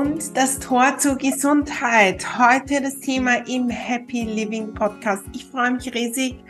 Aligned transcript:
und 0.00 0.34
das 0.34 0.58
Tor 0.58 0.96
zur 0.96 1.16
Gesundheit. 1.16 2.24
Heute 2.38 2.80
das 2.80 3.00
Thema 3.00 3.46
im 3.46 3.68
Happy 3.68 4.22
Living 4.22 4.72
Podcast. 4.72 5.24
Ich 5.34 5.44
freue 5.44 5.72
mich 5.72 5.92
riesig, 5.92 6.42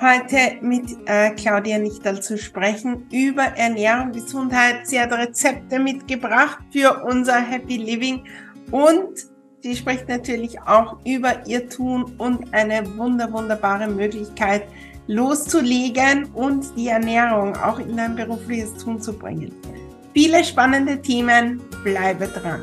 heute 0.00 0.56
mit 0.62 0.96
äh, 1.06 1.30
Claudia 1.30 1.78
Nichtal 1.78 2.20
zu 2.20 2.36
sprechen 2.36 3.06
über 3.12 3.44
Ernährung, 3.44 4.10
Gesundheit. 4.10 4.88
Sie 4.88 4.98
hat 4.98 5.12
Rezepte 5.12 5.78
mitgebracht 5.78 6.58
für 6.72 7.04
unser 7.04 7.38
Happy 7.38 7.76
Living 7.76 8.24
und 8.72 9.26
sie 9.62 9.76
spricht 9.76 10.08
natürlich 10.08 10.60
auch 10.62 10.96
über 11.06 11.46
ihr 11.46 11.68
Tun 11.68 12.16
und 12.18 12.52
eine 12.52 12.84
wunder, 12.96 13.32
wunderbare 13.32 13.86
Möglichkeit 13.86 14.64
loszulegen 15.06 16.24
und 16.34 16.76
die 16.76 16.88
Ernährung 16.88 17.56
auch 17.58 17.78
in 17.78 17.96
ein 18.00 18.16
berufliches 18.16 18.74
Tun 18.74 19.00
zu 19.00 19.12
bringen. 19.12 19.52
Viele 20.14 20.42
spannende 20.42 21.00
Themen, 21.00 21.62
bleibe 21.84 22.26
dran. 22.26 22.62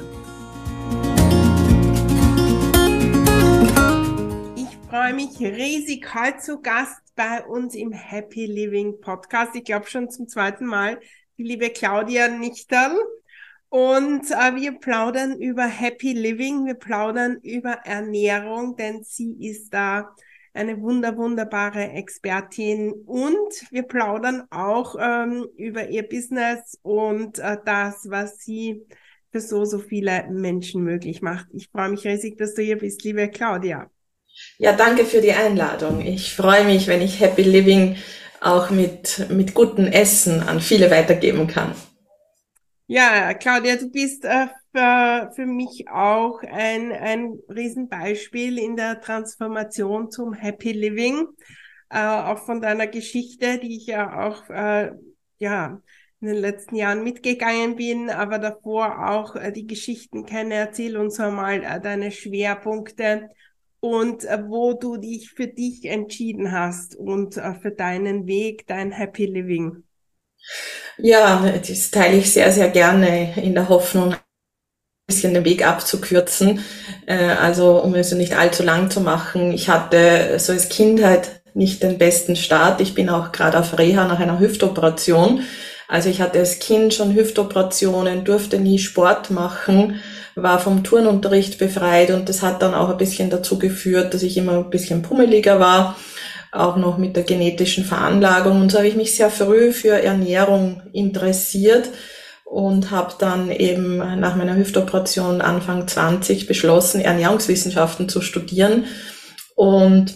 Freue 4.96 5.14
mich 5.14 5.38
riesig 5.42 6.16
heute 6.16 6.38
zu 6.38 6.62
Gast 6.62 7.02
bei 7.18 7.44
uns 7.44 7.76
im 7.76 7.92
Happy 7.92 8.46
Living 8.46 9.02
Podcast. 9.02 9.54
Ich 9.54 9.66
glaube 9.66 9.88
schon 9.88 10.10
zum 10.10 10.30
zweiten 10.30 10.66
Mal 10.66 11.02
die 11.38 11.44
liebe 11.44 11.70
Claudia 11.70 12.30
Nichterl. 12.30 12.98
Und 13.68 14.32
äh, 14.32 14.56
wir 14.56 14.80
plaudern 14.80 15.42
über 15.42 15.66
Happy 15.66 16.14
Living, 16.14 16.66
wir 16.66 16.76
plaudern 16.76 17.40
über 17.44 17.72
Ernährung, 17.84 18.78
denn 18.78 19.04
sie 19.04 19.36
ist 19.46 19.74
da 19.74 20.16
eine 20.54 20.80
wunder, 20.80 21.18
wunderbare 21.18 21.90
Expertin 21.90 22.94
und 23.06 23.70
wir 23.72 23.84
plaudern 23.84 24.44
auch 24.50 24.96
ähm, 24.98 25.46
über 25.58 25.90
ihr 25.90 26.08
Business 26.08 26.80
und 26.84 27.40
äh, 27.40 27.58
das, 27.66 28.10
was 28.10 28.40
sie 28.40 28.86
für 29.34 29.42
so, 29.42 29.66
so 29.66 29.80
viele 29.80 30.30
Menschen 30.32 30.84
möglich 30.84 31.22
macht. 31.22 31.48
Ich 31.52 31.68
freue 31.68 31.90
mich 31.90 32.06
riesig, 32.08 32.38
dass 32.38 32.54
du 32.54 32.62
hier 32.62 32.78
bist, 32.78 33.04
liebe 33.04 33.28
Claudia. 33.28 33.92
Ja, 34.58 34.72
danke 34.72 35.04
für 35.04 35.20
die 35.20 35.34
Einladung. 35.34 36.00
Ich 36.02 36.34
freue 36.34 36.64
mich, 36.64 36.88
wenn 36.88 37.02
ich 37.02 37.20
Happy 37.20 37.44
Living 37.44 37.98
auch 38.40 38.70
mit, 38.70 39.30
mit 39.30 39.54
gutem 39.54 39.88
Essen 39.88 40.42
an 40.42 40.62
viele 40.62 40.90
weitergeben 40.92 41.48
kann. 41.48 41.76
Ja, 42.88 43.34
Claudia, 43.34 43.76
du 43.76 43.90
bist 43.90 44.24
äh, 44.24 44.48
für, 44.72 45.32
für 45.36 45.46
mich 45.46 45.90
auch 45.90 46.40
ein, 46.44 46.92
ein 46.92 47.40
Riesenbeispiel 47.50 48.60
in 48.60 48.78
der 48.78 49.02
Transformation 49.02 50.10
zum 50.10 50.34
Happy 50.34 50.72
Living. 50.72 51.28
Äh, 51.90 52.06
auch 52.06 52.46
von 52.46 52.62
deiner 52.62 52.88
Geschichte, 52.88 53.58
die 53.58 53.76
ich 53.78 53.88
ja 53.88 54.26
auch 54.26 54.50
äh, 54.50 54.92
ja, 55.40 55.82
in 56.22 56.28
den 56.28 56.38
letzten 56.38 56.76
Jahren 56.76 57.04
mitgegangen 57.04 57.76
bin, 57.76 58.10
aber 58.10 58.40
davor 58.40 59.10
auch 59.10 59.36
äh, 59.36 59.52
die 59.52 59.68
Geschichten 59.68 60.26
kenne. 60.26 60.54
Erzähl 60.54 60.96
uns 60.96 61.20
einmal 61.20 61.64
äh, 61.64 61.82
deine 61.82 62.12
Schwerpunkte 62.12 63.30
und 63.86 64.26
äh, 64.26 64.40
wo 64.48 64.74
du 64.74 64.98
dich 64.98 65.30
für 65.30 65.46
dich 65.46 65.86
entschieden 65.86 66.52
hast 66.52 66.96
und 66.96 67.38
äh, 67.38 67.54
für 67.54 67.70
deinen 67.70 68.26
Weg, 68.26 68.66
dein 68.66 68.92
Happy 68.92 69.28
Living. 69.28 69.84
Ja, 70.98 71.54
das 71.68 71.92
teile 71.92 72.18
ich 72.18 72.34
sehr, 72.34 72.52
sehr 72.52 72.70
gerne 72.70 73.40
in 73.40 73.54
der 73.54 73.70
Hoffnung, 73.70 74.16
bisschen 75.06 75.36
den 75.36 75.46
Weg 75.46 75.68
abzukürzen. 75.68 76.62
Äh, 77.06 77.16
also 77.16 77.80
um 77.80 77.94
es 77.94 78.12
nicht 78.12 78.36
allzu 78.36 78.64
lang 78.64 78.90
zu 78.90 79.02
machen. 79.02 79.52
Ich 79.52 79.70
hatte 79.70 80.40
so 80.40 80.52
als 80.52 80.70
Kindheit 80.70 81.44
nicht 81.54 81.84
den 81.84 82.00
besten 82.00 82.36
Start. 82.36 82.82
Ich 82.82 82.96
bin 82.96 83.10
auch 83.10 83.32
gerade 83.32 83.60
auf 83.60 83.78
Reha 83.78 84.08
nach 84.08 84.20
einer 84.20 84.40
Hüftoperation. 84.40 85.44
Also 85.88 86.10
ich 86.10 86.22
hatte 86.22 86.40
als 86.40 86.58
Kind 86.58 86.96
schon 86.96 87.14
Hüftoperationen, 87.14 88.26
durfte 88.26 88.58
nie 88.58 88.80
Sport 88.80 89.30
machen, 89.30 90.02
war 90.36 90.60
vom 90.60 90.84
Turnunterricht 90.84 91.58
befreit 91.58 92.12
und 92.12 92.28
das 92.28 92.42
hat 92.42 92.62
dann 92.62 92.74
auch 92.74 92.90
ein 92.90 92.98
bisschen 92.98 93.30
dazu 93.30 93.58
geführt, 93.58 94.14
dass 94.14 94.22
ich 94.22 94.38
immer 94.38 94.58
ein 94.58 94.70
bisschen 94.70 95.02
pummeliger 95.02 95.60
war, 95.60 95.98
auch 96.52 96.76
noch 96.76 96.98
mit 96.98 97.16
der 97.16 97.24
genetischen 97.24 97.86
Veranlagung. 97.86 98.62
Und 98.62 98.72
so 98.72 98.78
habe 98.78 98.88
ich 98.88 98.96
mich 98.96 99.16
sehr 99.16 99.30
früh 99.30 99.72
für 99.72 100.02
Ernährung 100.02 100.82
interessiert 100.92 101.90
und 102.44 102.92
habe 102.92 103.14
dann 103.18 103.50
eben 103.50 103.98
nach 103.98 104.36
meiner 104.36 104.56
Hüftoperation 104.56 105.42
Anfang 105.42 105.88
20 105.88 106.48
beschlossen, 106.48 107.02
Ernährungswissenschaften 107.02 108.10
zu 108.10 108.22
studieren. 108.22 108.86
Und 109.56 110.16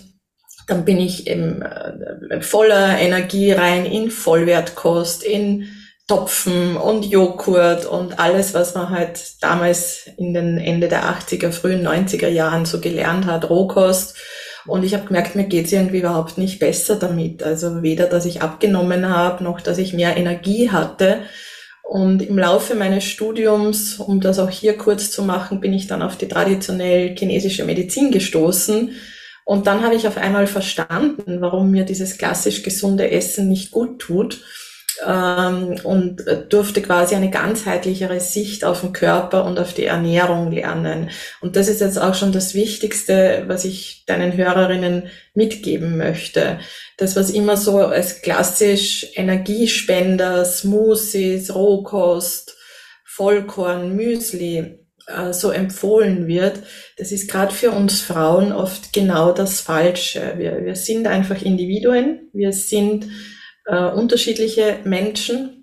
dann 0.68 0.86
bin 0.86 1.00
ich 1.00 1.28
eben 1.28 1.62
äh, 1.62 2.42
voller 2.42 3.00
Energie 3.00 3.52
rein 3.52 3.86
in 3.86 4.12
Vollwertkost, 4.12 5.24
in 5.24 5.68
Topfen 6.10 6.76
und 6.76 7.06
Joghurt 7.06 7.86
und 7.86 8.18
alles, 8.18 8.56
was 8.56 8.74
man 8.74 8.90
halt 8.90 9.44
damals 9.44 10.10
in 10.18 10.34
den 10.34 10.58
Ende 10.58 10.88
der 10.88 11.04
80er, 11.04 11.52
frühen 11.52 11.88
90er 11.88 12.28
Jahren 12.28 12.66
so 12.66 12.82
gelernt 12.82 13.28
hat, 13.28 13.48
Rohkost. 13.48 14.18
Und 14.66 14.84
ich 14.84 14.96
habe 14.96 15.06
gemerkt, 15.06 15.36
mir 15.36 15.46
geht's 15.46 15.72
irgendwie 15.72 16.00
überhaupt 16.00 16.40
nicht 16.40 16.58
besser 16.58 16.96
damit. 16.96 17.44
Also 17.44 17.84
weder, 17.84 18.08
dass 18.08 18.26
ich 18.26 18.42
abgenommen 18.42 19.08
habe, 19.08 19.44
noch 19.44 19.62
dass 19.62 19.78
ich 19.78 19.94
mehr 19.94 20.18
Energie 20.18 20.72
hatte. 20.72 21.22
Und 21.84 22.24
im 22.24 22.40
Laufe 22.40 22.74
meines 22.74 23.04
Studiums, 23.04 24.00
um 24.00 24.20
das 24.20 24.40
auch 24.40 24.50
hier 24.50 24.78
kurz 24.78 25.12
zu 25.12 25.22
machen, 25.22 25.60
bin 25.60 25.74
ich 25.74 25.86
dann 25.86 26.02
auf 26.02 26.18
die 26.18 26.28
traditionell 26.28 27.16
chinesische 27.16 27.66
Medizin 27.66 28.10
gestoßen. 28.10 28.96
Und 29.46 29.68
dann 29.68 29.84
habe 29.84 29.94
ich 29.94 30.08
auf 30.08 30.18
einmal 30.18 30.48
verstanden, 30.48 31.40
warum 31.40 31.70
mir 31.70 31.86
dieses 31.86 32.18
klassisch 32.18 32.64
gesunde 32.64 33.12
Essen 33.12 33.48
nicht 33.48 33.70
gut 33.70 34.00
tut 34.00 34.42
ähm, 35.06 35.80
und 35.84 36.24
durfte 36.50 36.82
quasi 36.82 37.16
eine 37.16 37.30
ganzheitlichere 37.30 38.20
Sicht 38.20 38.66
auf 38.66 38.82
den 38.82 38.94
Körper 38.94 39.46
und 39.46 39.60
auf 39.60 39.74
die 39.74 39.86
Ernährung 39.86 40.52
lernen. 40.52 41.10
Und 41.42 41.56
das 41.56 41.68
ist 41.68 41.82
jetzt 41.82 42.00
auch 42.00 42.16
schon 42.16 42.32
das 42.32 42.54
Wichtigste, 42.54 43.44
was 43.48 43.66
ich 43.66 44.04
deinen 44.06 44.36
Hörerinnen 44.36 45.10
mitgeben 45.34 45.98
möchte. 45.98 46.60
Das, 46.98 47.16
was 47.16 47.30
immer 47.30 47.58
so 47.58 47.80
als 47.80 48.22
klassisch 48.22 49.08
Energiespender, 49.16 50.44
Smoothies, 50.46 51.54
Rohkost, 51.54 52.56
Vollkorn, 53.06 53.96
Müsli 53.96 54.80
äh, 55.08 55.34
so 55.34 55.52
empfohlen 55.52 56.28
wird, 56.28 56.60
das 56.98 57.12
ist 57.12 57.30
gerade 57.30 57.54
für 57.54 57.72
uns 57.72 58.02
Frauen 58.02 58.52
oft 58.52 58.94
genau 58.94 59.32
das 59.32 59.62
Falsche. 59.62 60.34
Wir, 60.38 60.64
wir 60.64 60.76
sind 60.76 61.08
einfach 61.08 61.42
Individuen, 61.42 62.30
wir 62.34 62.52
sind 62.54 63.08
äh, 63.70 63.92
unterschiedliche 63.92 64.80
Menschen 64.84 65.60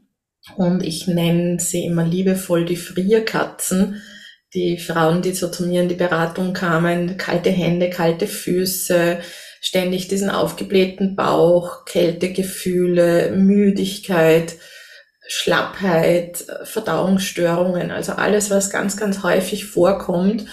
und 0.55 0.83
ich 0.85 1.09
nenne 1.09 1.59
sie 1.59 1.85
immer 1.85 2.05
liebevoll 2.05 2.65
die 2.65 2.77
Frierkatzen. 2.77 4.03
Die 4.55 4.79
Frauen, 4.79 5.23
die 5.23 5.33
so 5.33 5.49
zu 5.49 5.67
mir 5.67 5.83
in 5.83 5.89
die 5.89 5.97
Beratung 5.97 6.53
kamen, 6.53 7.17
kalte 7.17 7.51
Hände, 7.51 7.91
kalte 7.91 8.27
Füße, 8.27 9.19
ständig 9.61 10.09
diesen 10.09 10.31
aufgeblähten 10.31 11.17
Bauch, 11.17 11.85
Kältegefühle, 11.85 13.33
Müdigkeit, 13.33 14.55
Schlappheit, 15.27 16.47
Verdauungsstörungen, 16.63 17.91
also 17.91 18.13
alles, 18.13 18.51
was 18.51 18.71
ganz, 18.71 18.97
ganz 18.97 19.25
häufig 19.25 19.67
vorkommt, 19.67 20.47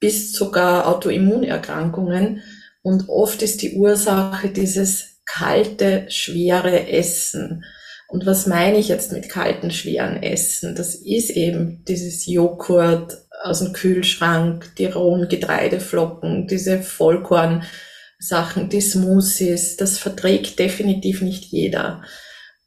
bis 0.00 0.32
sogar 0.32 0.88
Autoimmunerkrankungen. 0.88 2.42
Und 2.82 3.08
oft 3.08 3.42
ist 3.42 3.60
die 3.60 3.74
Ursache 3.74 4.48
dieses 4.48 5.15
kalte, 5.26 6.06
schwere 6.08 6.88
Essen. 6.88 7.64
Und 8.08 8.24
was 8.24 8.46
meine 8.46 8.78
ich 8.78 8.88
jetzt 8.88 9.12
mit 9.12 9.28
kalten, 9.28 9.70
schweren 9.70 10.22
Essen? 10.22 10.74
Das 10.74 10.94
ist 10.94 11.30
eben 11.30 11.84
dieses 11.86 12.26
Joghurt 12.26 13.18
aus 13.42 13.58
dem 13.58 13.72
Kühlschrank, 13.72 14.72
die 14.78 14.86
rohen 14.86 15.28
Getreideflocken, 15.28 16.46
diese 16.46 16.80
Vollkorn-Sachen, 16.82 18.68
die 18.68 18.80
Smoothies. 18.80 19.76
Das 19.76 19.98
verträgt 19.98 20.58
definitiv 20.58 21.20
nicht 21.20 21.44
jeder. 21.46 22.02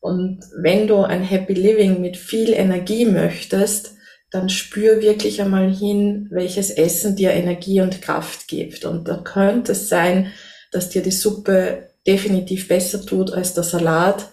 Und 0.02 0.42
wenn 0.62 0.88
du 0.88 0.98
ein 0.98 1.24
Happy 1.24 1.54
Living 1.54 2.02
mit 2.02 2.18
viel 2.18 2.54
Energie 2.54 3.06
möchtest, 3.06 3.94
dann 4.32 4.50
spür 4.50 5.02
wirklich 5.02 5.42
einmal 5.42 5.74
hin, 5.74 6.28
welches 6.32 6.70
Essen 6.70 7.16
dir 7.16 7.32
Energie 7.32 7.82
und 7.82 8.02
Kraft 8.02 8.48
gibt. 8.48 8.86
Und 8.86 9.08
da 9.08 9.18
könnte 9.18 9.72
es 9.72 9.90
sein, 9.90 10.32
dass 10.72 10.90
dir 10.90 11.02
die 11.02 11.12
Suppe 11.12 11.89
definitiv 12.10 12.68
besser 12.68 13.06
tut 13.06 13.32
als 13.32 13.54
der 13.54 13.64
Salat, 13.64 14.30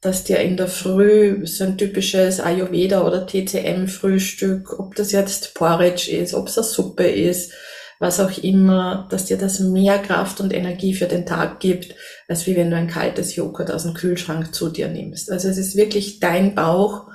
dass 0.00 0.24
dir 0.24 0.38
in 0.38 0.56
der 0.56 0.68
Früh 0.68 1.44
so 1.44 1.64
ein 1.64 1.76
typisches 1.76 2.38
Ayurveda 2.38 3.04
oder 3.04 3.26
TCM 3.26 3.88
Frühstück, 3.88 4.78
ob 4.78 4.94
das 4.94 5.10
jetzt 5.10 5.54
Porridge 5.54 6.10
ist, 6.10 6.32
ob 6.32 6.46
es 6.46 6.56
eine 6.56 6.64
Suppe 6.64 7.08
ist, 7.08 7.52
was 7.98 8.20
auch 8.20 8.38
immer, 8.42 9.08
dass 9.10 9.24
dir 9.24 9.38
das 9.38 9.58
mehr 9.58 9.98
Kraft 9.98 10.40
und 10.40 10.52
Energie 10.52 10.94
für 10.94 11.06
den 11.06 11.26
Tag 11.26 11.60
gibt, 11.60 11.94
als 12.28 12.46
wie 12.46 12.54
wenn 12.54 12.70
du 12.70 12.76
ein 12.76 12.88
kaltes 12.88 13.34
Joghurt 13.34 13.70
aus 13.70 13.82
dem 13.82 13.94
Kühlschrank 13.94 14.54
zu 14.54 14.68
dir 14.68 14.88
nimmst. 14.88 15.30
Also 15.32 15.48
es 15.48 15.58
ist 15.58 15.76
wirklich 15.76 16.20
dein 16.20 16.54
Bauch, 16.54 17.06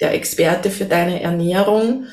der 0.00 0.14
Experte 0.14 0.70
für 0.70 0.86
deine 0.86 1.22
Ernährung 1.22 2.06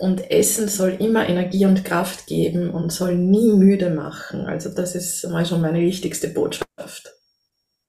und 0.00 0.30
Essen 0.30 0.68
soll 0.68 0.90
immer 1.00 1.28
Energie 1.28 1.66
und 1.66 1.84
Kraft 1.84 2.26
geben 2.26 2.70
und 2.70 2.90
soll 2.90 3.16
nie 3.16 3.52
müde 3.52 3.90
machen. 3.90 4.46
Also 4.46 4.70
das 4.72 4.94
ist 4.94 5.28
mal 5.28 5.44
schon 5.44 5.60
meine 5.60 5.80
wichtigste 5.80 6.28
Botschaft. 6.28 7.14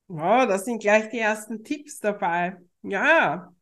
Wow, 0.08 0.48
das 0.48 0.66
sind 0.66 0.82
gleich 0.82 1.10
die 1.10 1.20
ersten 1.20 1.64
Tipps 1.64 2.00
dabei. 2.00 2.58
Ja, 2.82 3.54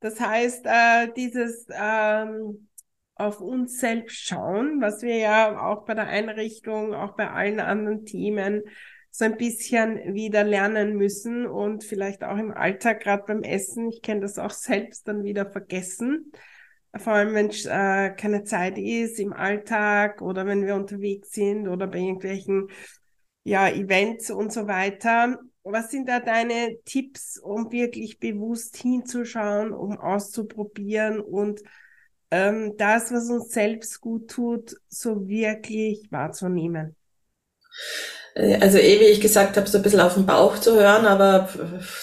das 0.00 0.18
heißt, 0.18 0.64
äh, 0.64 1.12
dieses 1.14 1.66
ähm, 1.70 2.68
auf 3.14 3.40
uns 3.40 3.78
selbst 3.78 4.16
schauen, 4.16 4.80
was 4.80 5.02
wir 5.02 5.16
ja 5.16 5.60
auch 5.68 5.84
bei 5.84 5.94
der 5.94 6.06
Einrichtung, 6.06 6.94
auch 6.94 7.14
bei 7.14 7.30
allen 7.30 7.60
anderen 7.60 8.06
Themen 8.06 8.62
so 9.10 9.26
ein 9.26 9.36
bisschen 9.36 10.14
wieder 10.14 10.42
lernen 10.42 10.96
müssen 10.96 11.46
und 11.46 11.84
vielleicht 11.84 12.24
auch 12.24 12.38
im 12.38 12.52
Alltag, 12.52 13.00
gerade 13.00 13.24
beim 13.26 13.42
Essen, 13.42 13.90
ich 13.90 14.00
kenne 14.00 14.22
das 14.22 14.38
auch 14.38 14.50
selbst, 14.50 15.06
dann 15.06 15.22
wieder 15.22 15.50
vergessen. 15.50 16.32
Vor 16.96 17.14
allem, 17.14 17.34
wenn 17.34 17.50
äh, 17.50 18.14
keine 18.14 18.44
Zeit 18.44 18.76
ist 18.76 19.18
im 19.18 19.32
Alltag 19.32 20.20
oder 20.20 20.46
wenn 20.46 20.66
wir 20.66 20.74
unterwegs 20.74 21.32
sind 21.32 21.66
oder 21.68 21.86
bei 21.86 21.98
irgendwelchen 21.98 22.68
ja, 23.44 23.68
Events 23.68 24.30
und 24.30 24.52
so 24.52 24.66
weiter. 24.66 25.38
Was 25.64 25.90
sind 25.90 26.08
da 26.08 26.20
deine 26.20 26.76
Tipps, 26.84 27.38
um 27.38 27.70
wirklich 27.70 28.18
bewusst 28.18 28.76
hinzuschauen, 28.76 29.72
um 29.72 29.96
auszuprobieren 29.96 31.20
und 31.20 31.62
ähm, 32.30 32.76
das, 32.76 33.12
was 33.12 33.30
uns 33.30 33.50
selbst 33.52 34.00
gut 34.00 34.28
tut, 34.30 34.76
so 34.88 35.28
wirklich 35.28 36.10
wahrzunehmen? 36.10 36.96
Äh, 38.34 38.56
also 38.60 38.78
eh, 38.78 39.00
wie 39.00 39.04
ich 39.04 39.20
gesagt 39.20 39.56
habe, 39.56 39.68
so 39.68 39.78
ein 39.78 39.82
bisschen 39.82 40.00
auf 40.00 40.14
den 40.14 40.26
Bauch 40.26 40.58
zu 40.58 40.74
hören, 40.74 41.06
aber 41.06 41.48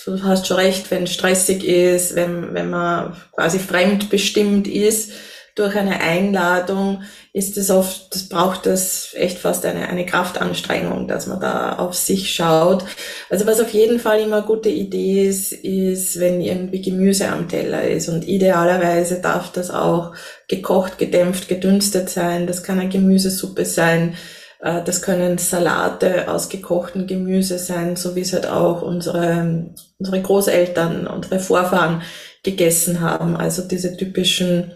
du 0.06 0.24
hast 0.24 0.48
schon 0.48 0.58
recht, 0.58 0.92
wenn 0.92 1.04
es 1.04 1.14
stressig 1.14 1.64
ist, 1.64 2.16
wenn, 2.16 2.54
wenn 2.54 2.70
man 2.70 3.16
quasi 3.34 3.60
fremdbestimmt 3.60 4.68
ist 4.68 5.12
durch 5.56 5.76
eine 5.76 6.00
Einladung, 6.00 7.04
ist 7.34 7.58
es 7.58 7.70
oft, 7.70 8.16
das 8.16 8.30
braucht 8.30 8.66
das 8.66 9.14
echt 9.14 9.40
fast 9.40 9.66
eine, 9.66 9.90
eine 9.90 10.06
Kraftanstrengung, 10.06 11.08
dass 11.08 11.28
man 11.28 11.42
da 11.42 11.78
auf 11.78 11.96
sich 11.96 12.34
schaut. 12.34 12.86
Also 13.30 13.46
was 13.46 13.60
auf 13.60 13.74
jeden 13.74 14.00
Fall 14.00 14.22
immer 14.22 14.38
eine 14.38 14.46
gute 14.46 14.70
Idee 14.70 15.28
ist, 15.28 15.52
ist, 15.52 16.20
wenn 16.20 16.40
irgendwie 16.40 16.81
Gemüse 16.81 17.28
am 17.28 17.50
Teller 17.50 17.84
ist. 17.84 18.08
Und 18.08 18.26
idealerweise 18.26 19.20
darf 19.22 19.52
das 19.52 19.70
auch 19.70 20.14
gekocht, 20.48 20.98
gedämpft, 20.98 21.50
gedünstet 21.50 22.10
sein, 22.10 22.48
das 22.48 22.64
kann 22.64 22.80
eine 22.80 22.90
Gemüsesuppe 22.90 23.66
sein, 23.66 24.16
das 24.61 25.01
können 25.01 25.38
Salate 25.38 26.29
aus 26.29 26.50
gekochten 26.50 27.07
Gemüse 27.07 27.57
sein, 27.57 27.95
so 27.95 28.15
wie 28.15 28.21
es 28.21 28.33
halt 28.33 28.47
auch 28.47 28.81
unsere, 28.81 29.71
unsere 29.97 30.21
Großeltern, 30.21 31.07
unsere 31.07 31.39
Vorfahren 31.39 32.01
gegessen 32.44 33.00
haben. 33.00 33.38
Also 33.38 33.61
diese 33.61 33.95
typischen, 33.95 34.71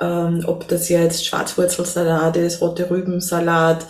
ähm, 0.00 0.42
ob 0.46 0.66
das 0.68 0.88
jetzt 0.88 1.26
Schwarzwurzelsalat 1.26 2.36
ist, 2.38 2.62
rote 2.62 2.88
Rübensalat, 2.88 3.86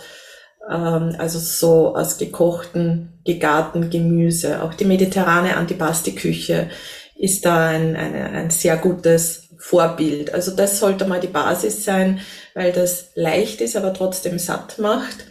ähm, 0.69 1.15
also 1.17 1.39
so 1.39 1.95
aus 1.95 2.17
gekochten, 2.17 3.21
gegarten 3.25 3.89
Gemüse. 3.89 4.61
Auch 4.63 4.73
die 4.73 4.85
mediterrane 4.85 5.55
Antipasti-Küche 5.55 6.69
ist 7.15 7.45
da 7.45 7.67
ein, 7.67 7.95
eine, 7.95 8.31
ein 8.31 8.49
sehr 8.49 8.75
gutes 8.75 9.49
Vorbild. 9.57 10.33
Also 10.33 10.51
das 10.51 10.79
sollte 10.79 11.05
mal 11.05 11.19
die 11.19 11.27
Basis 11.27 11.83
sein, 11.83 12.19
weil 12.53 12.71
das 12.71 13.11
leicht 13.15 13.61
ist, 13.61 13.75
aber 13.75 13.93
trotzdem 13.93 14.39
satt 14.39 14.77
macht. 14.77 15.25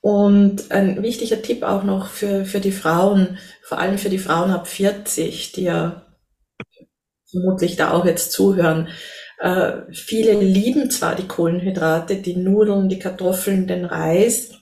Und 0.00 0.70
ein 0.70 1.02
wichtiger 1.02 1.42
Tipp 1.42 1.62
auch 1.62 1.84
noch 1.84 2.08
für, 2.08 2.44
für 2.44 2.60
die 2.60 2.72
Frauen, 2.72 3.38
vor 3.62 3.78
allem 3.78 3.98
für 3.98 4.08
die 4.08 4.18
Frauen 4.18 4.50
ab 4.50 4.66
40, 4.66 5.52
die 5.52 5.64
ja 5.64 6.06
vermutlich 7.30 7.76
da 7.76 7.92
auch 7.92 8.06
jetzt 8.06 8.32
zuhören. 8.32 8.88
Äh, 9.38 9.92
viele 9.92 10.32
lieben 10.32 10.90
zwar 10.90 11.14
die 11.14 11.28
Kohlenhydrate, 11.28 12.16
die 12.16 12.36
Nudeln, 12.36 12.88
die 12.88 12.98
Kartoffeln, 12.98 13.66
den 13.66 13.84
Reis, 13.84 14.52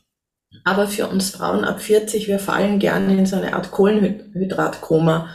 aber 0.64 0.88
für 0.88 1.06
uns 1.06 1.31
Frauen 1.31 1.64
ab 1.64 1.81
40, 1.81 2.29
wir 2.29 2.38
fallen 2.38 2.79
gerne 2.79 3.17
in 3.17 3.26
so 3.26 3.37
eine 3.37 3.55
Art 3.55 3.70
Kohlenhydratkoma 3.70 5.31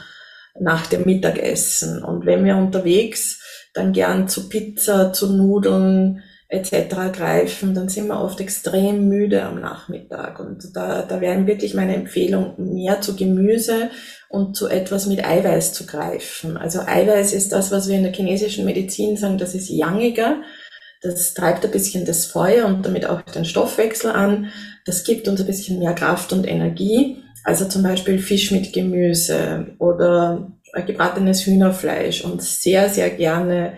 nach 0.59 0.87
dem 0.87 1.05
Mittagessen. 1.05 2.03
Und 2.03 2.25
wenn 2.25 2.45
wir 2.45 2.57
unterwegs 2.57 3.41
dann 3.73 3.93
gern 3.93 4.27
zu 4.27 4.49
Pizza, 4.49 5.13
zu 5.13 5.35
Nudeln, 5.35 6.23
etc. 6.53 7.11
greifen, 7.11 7.73
dann 7.73 7.89
sind 7.89 8.07
wir 8.07 8.21
oft 8.21 8.39
extrem 8.39 9.09
müde 9.09 9.43
am 9.43 9.59
Nachmittag. 9.59 10.39
Und 10.39 10.75
da, 10.75 11.01
da 11.01 11.19
wäre 11.19 11.47
wirklich 11.47 11.73
meine 11.73 11.95
Empfehlung, 11.95 12.53
mehr 12.57 13.01
zu 13.01 13.15
Gemüse 13.15 13.89
und 14.29 14.55
zu 14.55 14.67
etwas 14.67 15.07
mit 15.07 15.25
Eiweiß 15.25 15.73
zu 15.73 15.87
greifen. 15.87 16.55
Also 16.55 16.81
Eiweiß 16.81 17.33
ist 17.33 17.51
das, 17.51 17.71
was 17.71 17.89
wir 17.89 17.95
in 17.95 18.03
der 18.03 18.13
chinesischen 18.13 18.65
Medizin 18.65 19.17
sagen, 19.17 19.39
das 19.39 19.55
ist 19.55 19.69
yangiger. 19.69 20.41
Das 21.01 21.33
treibt 21.33 21.65
ein 21.65 21.71
bisschen 21.71 22.05
das 22.05 22.25
Feuer 22.25 22.67
und 22.67 22.85
damit 22.85 23.07
auch 23.07 23.21
den 23.21 23.45
Stoffwechsel 23.45 24.11
an. 24.11 24.51
Das 24.85 25.03
gibt 25.03 25.27
uns 25.27 25.41
ein 25.41 25.47
bisschen 25.47 25.79
mehr 25.79 25.93
Kraft 25.93 26.31
und 26.33 26.47
Energie. 26.47 27.17
Also 27.43 27.65
zum 27.65 27.81
Beispiel 27.81 28.19
Fisch 28.19 28.51
mit 28.51 28.71
Gemüse 28.73 29.75
oder 29.79 30.51
gebratenes 30.85 31.45
Hühnerfleisch 31.45 32.23
und 32.23 32.41
sehr, 32.41 32.89
sehr 32.89 33.09
gerne 33.09 33.73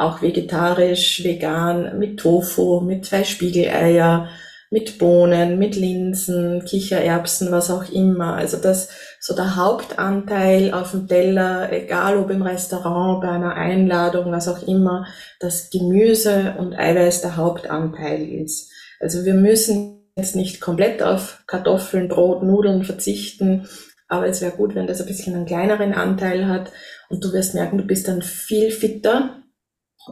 auch 0.00 0.22
vegetarisch, 0.22 1.22
vegan, 1.24 1.98
mit 1.98 2.18
Tofu, 2.20 2.80
mit 2.80 3.06
zwei 3.06 3.24
Spiegeleier, 3.24 4.28
mit 4.70 4.98
Bohnen, 4.98 5.58
mit 5.58 5.74
Linsen, 5.74 6.64
Kichererbsen, 6.64 7.50
was 7.50 7.70
auch 7.70 7.90
immer. 7.90 8.34
Also 8.34 8.56
das 8.56 8.88
so 9.18 9.34
der 9.34 9.56
Hauptanteil 9.56 10.72
auf 10.72 10.92
dem 10.92 11.08
Teller, 11.08 11.72
egal 11.72 12.16
ob 12.16 12.30
im 12.30 12.42
Restaurant, 12.42 13.20
bei 13.20 13.28
einer 13.28 13.54
Einladung, 13.54 14.30
was 14.30 14.48
auch 14.48 14.66
immer, 14.66 15.06
dass 15.40 15.70
Gemüse 15.70 16.54
und 16.58 16.74
Eiweiß 16.74 17.20
der 17.20 17.36
Hauptanteil 17.36 18.26
ist. 18.28 18.70
Also 19.00 19.24
wir 19.24 19.34
müssen 19.34 20.04
jetzt 20.16 20.36
nicht 20.36 20.60
komplett 20.60 21.02
auf 21.02 21.42
Kartoffeln, 21.46 22.08
Brot, 22.08 22.42
Nudeln 22.42 22.84
verzichten, 22.84 23.68
aber 24.08 24.26
es 24.28 24.40
wäre 24.40 24.52
gut, 24.52 24.74
wenn 24.74 24.86
das 24.86 25.00
ein 25.00 25.06
bisschen 25.06 25.34
einen 25.34 25.46
kleineren 25.46 25.94
Anteil 25.94 26.46
hat 26.46 26.70
und 27.08 27.24
du 27.24 27.32
wirst 27.32 27.54
merken, 27.54 27.78
du 27.78 27.84
bist 27.84 28.08
dann 28.08 28.22
viel 28.22 28.70
fitter, 28.70 29.39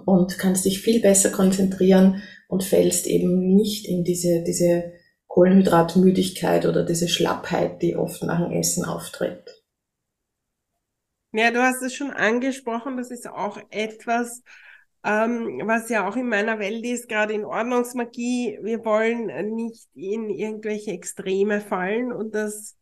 und 0.05 0.39
kannst 0.39 0.65
dich 0.65 0.81
viel 0.81 1.01
besser 1.01 1.31
konzentrieren 1.31 2.23
und 2.49 2.65
fällst 2.65 3.07
eben 3.07 3.55
nicht 3.55 3.87
in 3.87 4.05
diese, 4.05 4.43
diese 4.43 4.93
Kohlenhydratmüdigkeit 5.27 6.67
oder 6.67 6.85
diese 6.85 7.09
Schlappheit, 7.09 7.83
die 7.83 7.97
oft 7.97 8.23
nach 8.23 8.41
dem 8.41 8.53
Essen 8.53 8.85
auftritt. 8.85 9.63
Ja, 11.33 11.51
du 11.51 11.61
hast 11.61 11.83
es 11.83 11.95
schon 11.95 12.11
angesprochen, 12.11 12.97
das 12.97 13.11
ist 13.11 13.29
auch 13.29 13.59
etwas, 13.71 14.43
ähm, 15.05 15.61
was 15.65 15.91
ja 15.91 16.09
auch 16.09 16.17
in 16.17 16.29
meiner 16.29 16.59
Welt 16.59 16.85
ist, 16.85 17.09
gerade 17.09 17.35
in 17.35 17.45
Ordnungsmagie. 17.45 18.59
Wir 18.63 18.85
wollen 18.85 19.55
nicht 19.55 19.89
in 19.95 20.31
irgendwelche 20.31 20.93
Extreme 20.93 21.61
fallen 21.61 22.13
und 22.13 22.35
das 22.35 22.77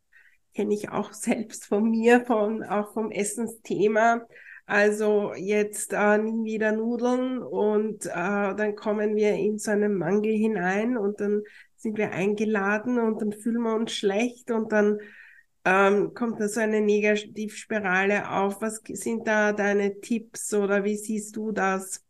kenne 0.55 0.75
ich 0.75 0.89
auch 0.91 1.13
selbst 1.13 1.67
von 1.67 1.91
mir, 1.91 2.25
von, 2.25 2.63
auch 2.63 2.93
vom 2.93 3.11
Essensthema. 3.11 4.27
Also 4.67 5.33
jetzt 5.35 5.93
äh, 5.93 6.19
nie 6.19 6.45
wieder 6.45 6.73
Nudeln 6.73 7.39
und 7.43 8.07
äh, 8.07 8.11
dann 8.11 8.75
kommen 8.75 9.15
wir 9.15 9.35
in 9.35 9.59
so 9.59 9.71
einen 9.71 9.95
Mangel 9.97 10.33
hinein 10.35 10.97
und 10.97 11.21
dann 11.21 11.43
sind 11.77 11.97
wir 11.99 12.11
eingeladen 12.11 12.99
und 12.99 13.23
dann 13.23 13.33
fühlen 13.33 13.63
wir 13.63 13.77
uns 13.77 13.93
schlecht 13.93 14.51
und 14.51 14.73
dann 14.73 14.99
ähm, 15.65 16.15
kommt 16.15 16.41
da 16.41 16.49
so 16.49 16.61
eine 16.61 16.81
Negativspirale 16.81 18.31
auf. 18.31 18.61
Was 18.63 18.83
sind 18.85 19.29
da 19.29 19.53
deine 19.53 20.01
Tipps 20.01 20.55
oder 20.55 20.85
wie 20.85 20.97
siehst 20.97 21.37
du 21.37 21.53
das? 21.53 22.06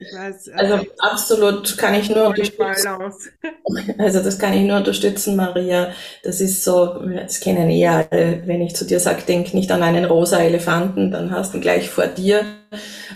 Weiß, 0.00 0.48
also, 0.54 0.74
also 0.74 0.86
absolut 0.98 1.76
kann 1.76 1.94
ich 1.94 2.08
nur 2.08 2.28
unterstützen. 2.28 2.88
Also 3.98 4.20
das 4.20 4.38
kann 4.38 4.52
ich 4.52 4.62
nur 4.62 4.78
unterstützen, 4.78 5.36
Maria. 5.36 5.92
Das 6.24 6.40
ist 6.40 6.64
so, 6.64 7.00
das 7.14 7.38
kennen 7.40 7.70
eh 7.70 7.86
alle. 7.86 8.42
Wenn 8.44 8.62
ich 8.62 8.74
zu 8.74 8.84
dir 8.84 8.98
sage, 8.98 9.22
denk 9.26 9.54
nicht 9.54 9.70
an 9.70 9.82
einen 9.82 10.06
rosa 10.06 10.38
Elefanten, 10.40 11.10
dann 11.10 11.30
hast 11.30 11.52
du 11.52 11.58
ihn 11.58 11.60
gleich 11.60 11.88
vor 11.88 12.06
dir. 12.06 12.44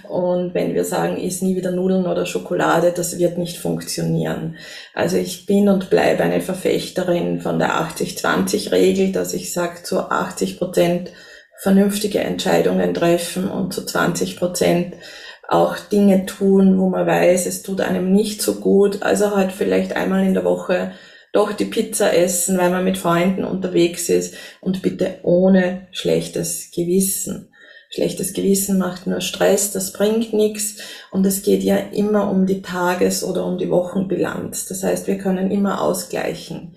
Und 0.09 0.55
wenn 0.55 0.75
wir 0.75 0.85
sagen, 0.85 1.17
iss 1.17 1.43
nie 1.43 1.57
wieder 1.57 1.73
Nudeln 1.73 2.07
oder 2.07 2.27
Schokolade, 2.27 2.93
das 2.95 3.19
wird 3.19 3.39
nicht 3.39 3.59
funktionieren. 3.59 4.57
Also 4.95 5.17
ich 5.17 5.47
bin 5.47 5.69
und 5.69 5.91
bleibe 5.91 6.23
eine 6.23 6.41
Verfechterin 6.41 7.41
von 7.41 7.59
der 7.59 7.75
80-20-Regel, 7.81 9.13
dass 9.13 9.35
ich 9.35 9.53
sage, 9.53 9.83
zu 9.83 10.11
80 10.11 10.59
Prozent 10.59 11.11
vernünftige 11.59 12.21
Entscheidungen 12.21 12.95
treffen 12.95 13.49
und 13.51 13.73
zu 13.73 13.85
20 13.85 14.37
Prozent 14.37 14.95
auch 15.49 15.77
Dinge 15.79 16.27
tun, 16.27 16.79
wo 16.79 16.89
man 16.89 17.07
weiß, 17.07 17.47
es 17.47 17.63
tut 17.63 17.81
einem 17.81 18.13
nicht 18.13 18.43
so 18.43 18.57
gut. 18.57 19.03
Also 19.03 19.37
halt 19.37 19.53
vielleicht 19.53 19.95
einmal 19.95 20.27
in 20.27 20.35
der 20.35 20.45
Woche 20.45 20.93
doch 21.33 21.53
die 21.53 21.67
Pizza 21.67 22.15
essen, 22.15 22.59
weil 22.59 22.71
man 22.71 22.85
mit 22.85 22.97
Freunden 22.97 23.45
unterwegs 23.45 24.09
ist 24.09 24.35
und 24.61 24.83
bitte 24.83 25.19
ohne 25.23 25.89
schlechtes 25.91 26.71
Gewissen. 26.75 27.51
Schlechtes 27.91 28.33
Gewissen 28.33 28.79
macht 28.79 29.07
nur 29.07 29.21
Stress, 29.21 29.71
das 29.71 29.93
bringt 29.93 30.33
nichts 30.33 30.79
und 31.13 31.25
es 31.27 31.43
geht 31.43 31.63
ja 31.63 31.77
immer 31.77 32.29
um 32.31 32.47
die 32.47 32.63
Tages- 32.63 33.23
oder 33.23 33.45
um 33.47 33.59
die 33.59 33.71
Wochenbilanz. 33.71 34.67
Das 34.67 34.83
heißt, 34.83 35.07
wir 35.07 35.19
können 35.19 35.51
immer 35.51 35.81
ausgleichen. 35.81 36.75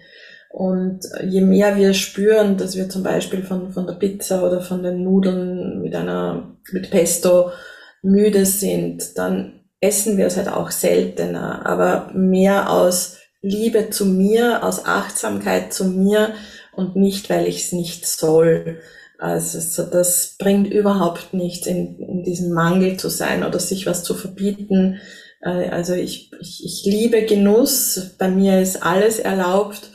Und 0.50 1.02
je 1.28 1.42
mehr 1.42 1.76
wir 1.76 1.94
spüren, 1.94 2.58
dass 2.58 2.76
wir 2.76 2.90
zum 2.90 3.04
Beispiel 3.04 3.44
von, 3.44 3.72
von 3.72 3.86
der 3.86 3.94
Pizza 3.94 4.44
oder 4.46 4.62
von 4.62 4.82
den 4.84 5.04
Nudeln 5.04 5.82
mit 5.82 5.96
einer, 5.96 6.56
mit 6.72 6.90
Pesto 6.90 7.52
müde 8.01 8.46
sind, 8.46 9.18
dann 9.18 9.62
essen 9.82 10.18
wir 10.18 10.27
es 10.27 10.38
halt 10.38 10.50
auch 10.50 10.72
seltener, 10.72 11.66
aber 11.66 12.12
mehr 12.13 12.72
aus 12.72 13.18
Liebe 13.42 13.89
zu 13.89 14.06
mir, 14.06 14.63
aus 14.63 14.86
Achtsamkeit 14.86 15.74
zu 15.74 15.86
mir 15.86 16.34
und 16.75 16.96
nicht, 16.96 17.30
weil 17.30 17.48
ich 17.48 17.66
es 17.66 17.72
nicht 17.72 18.06
soll. 18.08 18.80
Also 19.20 19.60
so, 19.60 19.84
das 19.89 20.36
bringt 20.38 20.72
überhaupt 20.72 21.34
nichts, 21.34 21.68
in, 21.68 22.00
in 22.00 22.24
diesem 22.24 22.51
Mangel 22.54 22.98
zu 22.98 23.10
sein 23.10 23.44
oder 23.44 23.60
sich 23.60 23.86
was 23.86 24.04
zu 24.04 24.13
verbieten, 24.13 25.00
Äh, 25.42 25.70
also 25.70 25.94
ich, 25.94 26.32
ich, 26.39 26.63
ich 26.66 26.84
liebe 26.86 27.24
Genuss. 27.25 28.16
Bei 28.18 28.30
mir 28.30 28.62
ist 28.62 28.84
alles 28.84 29.20
erlaubt, 29.20 29.92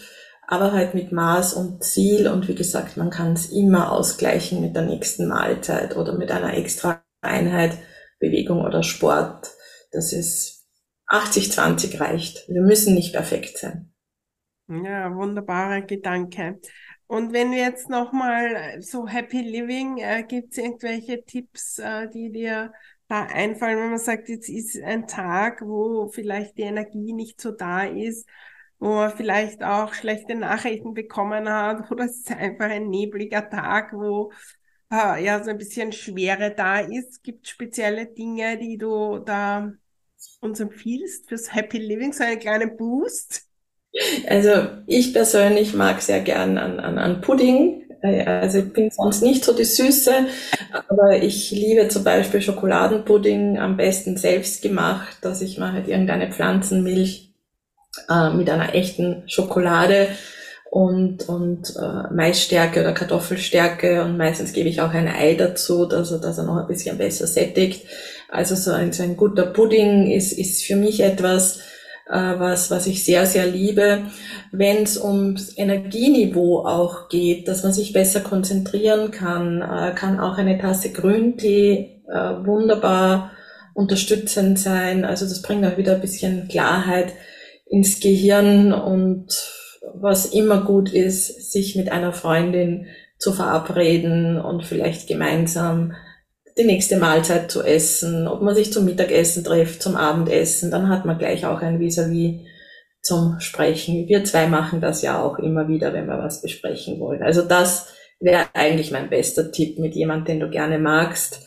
aber 0.47 0.73
halt 0.73 0.95
mit 0.95 1.13
Maß 1.13 1.55
und 1.55 1.83
Ziel. 1.85 2.29
Und 2.29 2.49
wie 2.49 2.55
gesagt, 2.55 2.97
man 2.97 3.11
kann 3.11 3.33
es 3.35 3.47
immer 3.51 3.93
ausgleichen 3.93 4.61
mit 4.61 4.77
der 4.77 4.83
nächsten 4.83 5.29
Mahlzeit 5.29 5.97
oder 5.97 6.15
mit 6.17 6.31
einer 6.31 6.55
extra 6.57 7.03
Einheit, 7.21 7.79
Bewegung 8.23 8.65
oder 8.65 8.83
Sport. 8.83 9.51
Das 9.91 10.13
ist 10.13 10.65
80-20 11.09 12.01
reicht. 12.01 12.49
Wir 12.49 12.63
müssen 12.63 12.95
nicht 12.95 13.13
perfekt 13.13 13.59
sein. 13.59 13.93
Ja, 14.69 15.15
wunderbarer 15.15 15.83
Gedanke. 15.83 16.61
Und 17.07 17.35
wenn 17.35 17.51
wir 17.51 17.59
jetzt 17.59 17.91
nochmal 17.91 18.81
so 18.81 19.07
Happy 19.07 19.43
Living, 19.43 19.99
äh, 19.99 20.25
gibt 20.27 20.53
es 20.53 20.59
irgendwelche 20.59 21.23
Tipps, 21.25 21.79
äh, 21.79 22.09
die 22.09 22.31
dir 22.31 22.73
da 23.09 23.25
einfallen, 23.25 23.79
wenn 23.79 23.91
man 23.91 23.99
sagt, 23.99 24.31
jetzt 24.31 24.49
ist 24.49 24.81
ein 24.81 25.07
Tag, 25.07 25.61
wo 25.61 26.09
vielleicht 26.09 26.57
die 26.57 26.63
Energie 26.63 27.13
nicht 27.13 27.41
so 27.41 27.51
da 27.51 27.85
ist, 27.85 28.27
wo 28.79 28.95
man 28.95 29.11
vielleicht 29.11 29.63
auch 29.63 29.93
schlechte 29.93 30.35
Nachrichten 30.37 30.95
bekommen 30.95 31.49
hat, 31.49 31.91
oder 31.91 32.05
es 32.07 32.19
ist 32.19 32.31
einfach 32.31 32.71
ein 32.71 32.89
nebliger 32.89 33.51
Tag, 33.51 33.93
wo 33.93 34.33
äh, 34.93 35.25
ja 35.25 35.43
so 35.43 35.51
ein 35.51 35.59
bisschen 35.59 35.93
Schwere 35.93 36.55
da 36.55 36.81
ist. 36.81 37.23
Gibt 37.23 37.49
spezielle 37.49 38.07
Dinge, 38.07 38.59
die 38.59 38.77
du 38.79 39.19
da 39.19 39.73
uns 40.41 40.61
empfiehlst 40.61 41.29
fürs 41.29 41.55
Happy 41.55 41.79
Living, 41.79 42.13
so 42.13 42.23
einen 42.23 42.39
kleinen 42.39 42.77
Boost? 42.77 43.43
Also 44.27 44.69
ich 44.87 45.13
persönlich 45.13 45.75
mag 45.75 46.01
sehr 46.01 46.21
gern 46.21 46.59
an, 46.59 46.81
an, 46.81 46.99
an 46.99 47.21
Pudding. 47.21 47.85
Äh, 48.03 48.25
also 48.25 48.59
ich 48.59 48.73
bin 48.73 48.91
sonst 48.91 49.23
nicht 49.23 49.45
so 49.45 49.55
die 49.55 49.65
Süße, 49.65 50.27
aber 50.89 51.23
ich 51.23 51.51
liebe 51.51 51.89
zum 51.89 52.05
Beispiel 52.05 52.41
Schokoladenpudding 52.41 53.59
am 53.59 53.77
besten 53.77 54.17
selbst 54.17 54.63
gemacht, 54.63 55.19
dass 55.23 55.43
ich 55.43 55.59
mal 55.59 55.73
halt 55.73 55.89
irgendeine 55.89 56.31
Pflanzenmilch 56.31 57.33
äh, 58.09 58.31
mit 58.31 58.49
einer 58.49 58.75
echten 58.75 59.29
Schokolade 59.29 60.09
und, 60.73 61.29
und 61.29 61.77
äh, 61.77 62.15
Maisstärke 62.15 62.81
oder 62.81 62.95
Kartoffelstärke 62.95 64.03
und 64.05 64.17
meistens 64.17 64.55
gebe 64.55 64.71
ich 64.71 64.81
auch 64.81 64.95
ein 64.95 65.07
Ei 65.07 65.35
dazu, 65.35 65.85
dass 65.85 66.11
er, 66.11 66.19
dass 66.19 66.39
er 66.39 66.45
noch 66.45 66.57
ein 66.57 66.67
bisschen 66.67 66.97
besser 66.97 67.27
sättigt. 67.27 67.85
Also 68.31 68.55
so 68.55 68.71
ein, 68.71 68.91
so 68.91 69.03
ein 69.03 69.19
guter 69.19 69.45
Pudding 69.45 70.11
ist, 70.11 70.33
ist 70.33 70.65
für 70.65 70.77
mich 70.77 71.01
etwas, 71.01 71.59
äh, 72.09 72.15
was, 72.15 72.71
was 72.71 72.87
ich 72.87 73.05
sehr, 73.05 73.27
sehr 73.27 73.47
liebe. 73.47 74.05
Wenn 74.51 74.85
es 74.85 74.97
ums 74.97 75.53
Energieniveau 75.59 76.65
auch 76.65 77.11
geht, 77.11 77.49
dass 77.49 77.65
man 77.65 77.75
sich 77.75 77.93
besser 77.93 78.21
konzentrieren 78.21 79.11
kann, 79.11 79.61
äh, 79.61 79.95
kann 79.95 80.19
auch 80.19 80.39
eine 80.39 80.57
Tasse 80.57 80.91
Grüntee 80.91 82.01
äh, 82.09 82.47
wunderbar 82.47 83.33
unterstützend 83.75 84.59
sein. 84.59 85.05
Also 85.05 85.27
das 85.27 85.43
bringt 85.43 85.67
auch 85.67 85.77
wieder 85.77 85.97
ein 85.97 86.01
bisschen 86.01 86.49
Klarheit 86.49 87.13
ins 87.69 88.01
Gehirn 88.01 88.73
und 88.73 89.29
was 89.95 90.27
immer 90.27 90.63
gut 90.65 90.93
ist, 90.93 91.53
sich 91.53 91.77
mit 91.77 91.91
einer 91.91 92.13
Freundin 92.13 92.87
zu 93.19 93.33
verabreden 93.33 94.41
und 94.41 94.65
vielleicht 94.65 95.09
gemeinsam 95.09 95.95
die 96.59 96.65
nächste 96.65 96.99
Mahlzeit 96.99 97.51
zu 97.51 97.63
essen, 97.63 98.29
ob 98.29 98.43
man 98.43 98.55
sich 98.55 98.73
zum 98.73 98.85
Mittagessen 98.85 99.45
trifft, 99.45 99.83
zum 99.83 99.97
Abendessen, 99.97 100.71
dann 100.71 100.89
hat 100.89 101.05
man 101.05 101.19
gleich 101.19 101.47
auch 101.47 101.61
ein 101.63 101.81
Vis-à-vis 101.81 102.47
zum 103.01 103.41
Sprechen. 103.41 104.07
Wir 104.07 104.25
zwei 104.25 104.47
machen 104.47 104.81
das 104.81 105.03
ja 105.03 105.23
auch 105.23 105.39
immer 105.39 105.69
wieder, 105.69 105.93
wenn 105.93 106.07
wir 106.07 106.19
was 106.19 106.43
besprechen 106.43 107.01
wollen. 107.01 107.23
Also 107.23 107.43
das 107.43 107.93
wäre 108.21 108.47
eigentlich 108.55 108.93
mein 108.93 109.11
bester 109.11 109.51
Tipp 109.51 109.79
mit 109.79 109.95
jemand, 109.95 110.29
den 110.29 110.41
du 110.41 110.51
gerne 110.51 110.79
magst. 110.79 111.47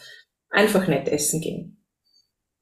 Einfach 0.50 0.88
nett 0.88 1.08
essen 1.08 1.42
gehen. 1.42 1.84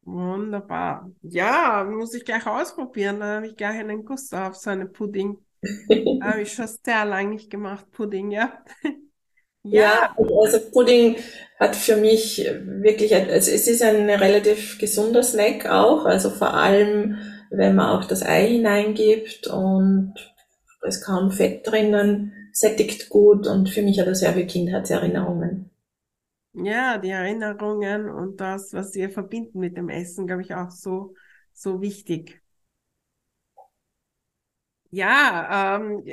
Wunderbar. 0.01 1.09
Ja, 1.21 1.87
muss 1.89 2.13
ich 2.13 2.25
gleich 2.25 2.45
ausprobieren. 2.45 3.19
Da 3.19 3.37
habe 3.37 3.47
ich 3.47 3.55
gleich 3.55 3.79
einen 3.79 4.03
Guss 4.03 4.33
auf 4.33 4.55
so 4.55 4.69
einen 4.69 4.91
Pudding. 4.91 5.37
habe 6.19 6.41
ich 6.41 6.53
schon 6.53 6.67
sehr 6.67 7.05
lange 7.05 7.29
nicht 7.31 7.49
gemacht, 7.49 7.91
Pudding, 7.91 8.31
ja. 8.31 8.63
Ja. 9.69 9.89
ja, 9.89 10.15
also 10.17 10.59
Pudding 10.71 11.17
hat 11.59 11.75
für 11.75 11.95
mich 11.97 12.37
wirklich, 12.65 13.15
also 13.15 13.51
es 13.51 13.67
ist 13.67 13.81
ein 13.81 14.09
relativ 14.09 14.77
gesunder 14.79 15.23
Snack 15.23 15.65
auch, 15.69 16.05
also 16.05 16.29
vor 16.29 16.53
allem, 16.53 17.17
wenn 17.49 17.75
man 17.75 17.89
auch 17.97 18.05
das 18.05 18.23
Ei 18.23 18.47
hineingibt 18.47 19.47
und 19.47 20.13
es 20.87 21.01
kaum 21.01 21.31
Fett 21.31 21.65
drinnen, 21.67 22.33
sättigt 22.53 23.09
gut 23.09 23.47
und 23.47 23.69
für 23.69 23.81
mich 23.81 23.99
hat 23.99 24.07
er 24.07 24.15
sehr 24.15 24.33
viel 24.33 24.47
Kindheitserinnerungen. 24.47 25.69
Ja, 26.55 26.97
die 26.99 27.09
Erinnerungen 27.09 28.09
und 28.09 28.39
das, 28.39 28.73
was 28.73 28.93
wir 28.93 29.09
verbinden 29.09 29.59
mit 29.59 29.75
dem 29.77 29.89
Essen, 29.89 30.27
glaube 30.27 30.43
ich, 30.43 30.53
auch 30.53 30.69
so, 30.71 31.15
so 31.53 31.81
wichtig. 31.81 32.42
Ja, 34.95 35.77
ähm, 35.77 36.03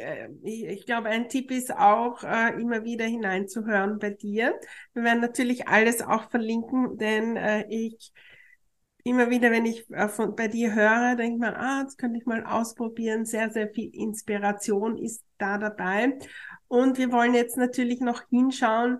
ich, 0.42 0.64
ich 0.64 0.86
glaube, 0.86 1.10
ein 1.10 1.28
Tipp 1.28 1.50
ist 1.50 1.70
auch, 1.70 2.22
äh, 2.24 2.58
immer 2.58 2.82
wieder 2.82 3.04
hineinzuhören 3.04 3.98
bei 3.98 4.08
dir. 4.08 4.58
Wir 4.94 5.02
werden 5.04 5.20
natürlich 5.20 5.68
alles 5.68 6.00
auch 6.00 6.30
verlinken, 6.30 6.96
denn 6.96 7.36
äh, 7.36 7.66
ich 7.68 8.10
immer 9.04 9.28
wieder, 9.28 9.50
wenn 9.50 9.66
ich 9.66 9.88
äh, 9.90 10.08
von, 10.08 10.34
bei 10.34 10.48
dir 10.48 10.74
höre, 10.74 11.14
denke 11.16 11.34
ich 11.34 11.40
mal, 11.40 11.54
ah, 11.56 11.84
das 11.84 11.98
könnte 11.98 12.18
ich 12.18 12.24
mal 12.24 12.42
ausprobieren. 12.46 13.26
Sehr, 13.26 13.50
sehr 13.50 13.68
viel 13.68 13.94
Inspiration 13.94 14.96
ist 14.96 15.22
da 15.36 15.58
dabei. 15.58 16.18
Und 16.66 16.96
wir 16.96 17.12
wollen 17.12 17.34
jetzt 17.34 17.58
natürlich 17.58 18.00
noch 18.00 18.22
hinschauen, 18.30 18.98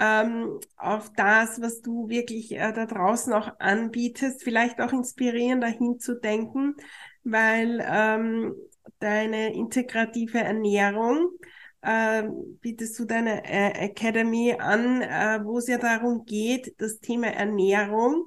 ähm, 0.00 0.58
auf 0.76 1.12
das, 1.14 1.60
was 1.60 1.82
du 1.82 2.08
wirklich 2.08 2.52
äh, 2.52 2.72
da 2.72 2.86
draußen 2.86 3.32
auch 3.32 3.52
anbietest, 3.60 4.42
vielleicht 4.42 4.80
auch 4.80 4.92
inspirieren, 4.92 5.60
dahin 5.60 6.00
zu 6.00 6.18
denken, 6.18 6.74
weil 7.30 7.84
ähm, 7.88 8.54
deine 8.98 9.54
integrative 9.54 10.38
Ernährung, 10.38 11.30
äh, 11.82 12.24
bietest 12.60 12.98
du 12.98 13.04
deine 13.04 13.44
äh, 13.44 13.86
Academy 13.86 14.54
an, 14.58 15.02
äh, 15.02 15.40
wo 15.42 15.58
es 15.58 15.66
ja 15.68 15.78
darum 15.78 16.24
geht, 16.24 16.74
das 16.78 17.00
Thema 17.00 17.28
Ernährung 17.28 18.26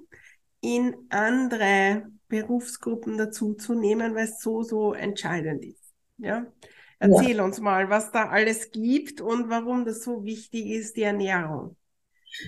in 0.62 0.96
andere 1.10 2.04
Berufsgruppen 2.28 3.18
dazuzunehmen, 3.18 4.16
weil 4.16 4.26
es 4.26 4.40
so, 4.40 4.64
so 4.64 4.94
entscheidend 4.94 5.66
ist. 5.66 5.94
Ja? 6.18 6.46
Erzähl 7.00 7.38
ja. 7.38 7.44
uns 7.44 7.60
mal, 7.60 7.90
was 7.90 8.12
da 8.12 8.30
alles 8.30 8.72
gibt 8.72 9.22
und 9.22 9.50
warum 9.50 9.86
das 9.86 10.04
so 10.04 10.24
wichtig 10.24 10.68
ist, 10.68 10.96
die 10.96 11.04
Ernährung. 11.04 11.76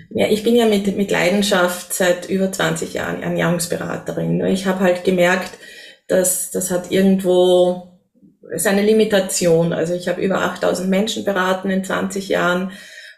Ja, 0.10 0.28
ich 0.28 0.44
bin 0.44 0.56
ja 0.56 0.66
mit, 0.66 0.98
mit 0.98 1.12
Leidenschaft 1.12 1.94
seit 1.94 2.30
über 2.30 2.52
20 2.52 2.94
Jahren 2.94 3.22
Ernährungsberaterin. 3.22 4.44
Ich 4.46 4.66
habe 4.66 4.80
halt 4.80 5.04
gemerkt, 5.04 5.60
dass 6.08 6.52
das 6.52 6.72
hat 6.72 6.92
irgendwo 6.92 7.96
ist 8.52 8.68
eine 8.68 8.84
Limitation. 8.84 9.74
Also 9.74 9.94
ich 9.94 10.08
habe 10.08 10.22
über 10.22 10.42
8000 10.42 10.90
Menschen 10.90 11.26
beraten 11.26 11.70
in 11.70 11.84
20 11.84 12.30
Jahren 12.30 12.72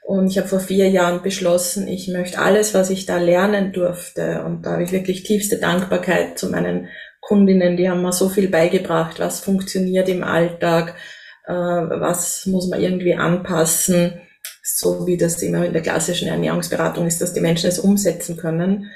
und 0.03 0.29
ich 0.29 0.37
habe 0.37 0.47
vor 0.47 0.61
vier 0.61 0.89
Jahren 0.89 1.21
beschlossen, 1.21 1.87
ich 1.87 2.07
möchte 2.07 2.39
alles, 2.39 2.73
was 2.73 2.89
ich 2.89 3.05
da 3.05 3.17
lernen 3.17 3.73
durfte 3.73 4.43
und 4.45 4.65
da 4.65 4.73
habe 4.73 4.83
ich 4.83 4.93
wirklich 4.93 5.23
tiefste 5.23 5.57
Dankbarkeit 5.57 6.39
zu 6.39 6.49
meinen 6.49 6.87
Kundinnen, 7.19 7.75
die 7.75 7.89
haben 7.89 8.03
mir 8.03 8.13
so 8.13 8.29
viel 8.29 8.47
beigebracht, 8.47 9.19
was 9.19 9.41
funktioniert 9.41 10.07
im 10.07 10.23
Alltag, 10.23 10.95
äh, 11.45 11.51
was 11.51 12.45
muss 12.45 12.69
man 12.69 12.81
irgendwie 12.81 13.15
anpassen, 13.15 14.21
so 14.63 15.05
wie 15.05 15.17
das 15.17 15.41
immer 15.41 15.65
in 15.65 15.73
der 15.73 15.81
klassischen 15.81 16.29
Ernährungsberatung 16.29 17.05
ist, 17.05 17.21
dass 17.21 17.33
die 17.33 17.41
Menschen 17.41 17.67
es 17.67 17.79
umsetzen 17.79 18.37
können. 18.37 18.89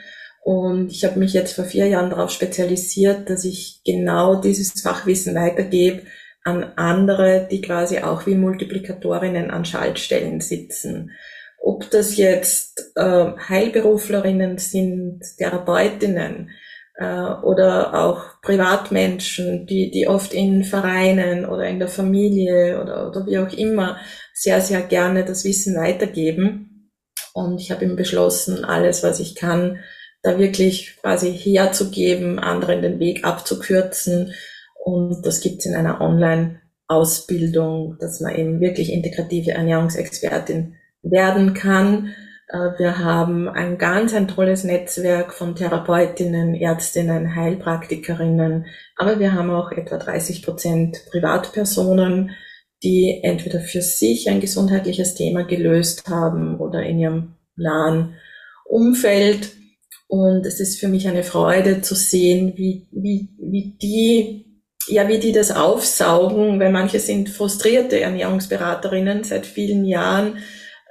Und 0.44 0.92
ich 0.92 1.06
habe 1.06 1.20
mich 1.20 1.34
jetzt 1.34 1.54
vor 1.54 1.66
vier 1.66 1.88
Jahren 1.88 2.10
darauf 2.10 2.32
spezialisiert, 2.32 3.30
dass 3.30 3.46
ich 3.46 3.82
genau 3.86 4.42
dieses 4.42 4.82
Fachwissen 4.82 5.36
weitergebe 5.36 6.02
an 6.44 6.64
andere, 6.76 7.48
die 7.50 7.62
quasi 7.62 8.00
auch 8.00 8.26
wie 8.26 8.34
Multiplikatorinnen 8.34 9.52
an 9.52 9.66
Schaltstellen 9.66 10.42
sitzen. 10.42 11.12
Ob 11.60 11.92
das 11.92 12.18
jetzt 12.18 12.92
äh, 12.96 13.34
Heilberuflerinnen 13.38 14.58
sind, 14.58 15.22
Therapeutinnen 15.38 16.50
äh, 16.96 17.06
oder 17.44 17.94
auch 17.94 18.42
Privatmenschen, 18.42 19.68
die, 19.68 19.92
die 19.92 20.08
oft 20.08 20.34
in 20.34 20.64
Vereinen 20.64 21.46
oder 21.46 21.68
in 21.68 21.78
der 21.78 21.88
Familie 21.88 22.82
oder, 22.82 23.08
oder 23.10 23.28
wie 23.28 23.38
auch 23.38 23.54
immer 23.56 23.98
sehr, 24.34 24.60
sehr 24.60 24.82
gerne 24.82 25.24
das 25.24 25.46
Wissen 25.46 25.76
weitergeben. 25.76 26.92
Und 27.36 27.62
ich 27.62 27.70
habe 27.70 27.86
eben 27.86 27.96
beschlossen, 27.96 28.66
alles, 28.66 29.04
was 29.04 29.20
ich 29.20 29.36
kann, 29.36 29.80
da 30.22 30.38
wirklich 30.38 30.98
quasi 31.02 31.34
herzugeben, 31.34 32.40
anderen 32.40 32.82
den 32.82 33.00
Weg 33.00 33.26
abzukürzen 33.26 34.34
und 34.84 35.26
das 35.26 35.42
gibt's 35.42 35.66
in 35.66 35.76
einer 35.76 36.02
Online-Ausbildung, 36.02 37.98
dass 38.00 38.20
man 38.20 38.36
eben 38.36 38.60
wirklich 38.60 38.92
integrative 38.92 39.52
Ernährungsexpertin 39.52 40.76
werden 41.04 41.54
kann. 41.54 42.14
Äh, 42.50 42.80
wir 42.80 42.98
haben 43.00 43.48
ein 43.48 43.78
ganz 43.78 44.14
ein 44.14 44.28
tolles 44.28 44.64
Netzwerk 44.64 45.34
von 45.34 45.56
Therapeutinnen, 45.56 46.56
Ärztinnen, 46.56 47.36
Heilpraktikerinnen, 47.36 48.66
aber 48.98 49.20
wir 49.20 49.34
haben 49.34 49.52
auch 49.52 49.72
etwa 49.72 49.98
30 49.98 50.44
Prozent 50.44 51.06
Privatpersonen, 51.12 52.32
die 52.84 53.20
entweder 53.24 53.60
für 53.60 53.82
sich 53.82 54.30
ein 54.30 54.40
gesundheitliches 54.40 55.14
Thema 55.14 55.44
gelöst 55.44 56.10
haben 56.10 56.60
oder 56.60 56.82
in 56.84 57.00
ihrem 57.00 57.36
nahen 57.56 58.16
Umfeld 58.66 59.52
Und 60.12 60.46
es 60.46 60.60
ist 60.60 60.78
für 60.78 60.90
mich 60.90 61.08
eine 61.08 61.24
Freude 61.24 61.80
zu 61.80 61.96
sehen, 61.96 62.52
wie, 62.58 62.86
wie, 62.92 63.30
wie 63.40 63.78
die 63.82 64.46
ja, 64.88 65.08
wie 65.08 65.20
die 65.20 65.32
das 65.32 65.52
aufsaugen, 65.52 66.60
weil 66.60 66.70
manche 66.70 67.00
sind 67.00 67.30
frustrierte 67.30 68.02
Ernährungsberaterinnen 68.02 69.24
seit 69.24 69.46
vielen 69.46 69.86
Jahren, 69.86 70.40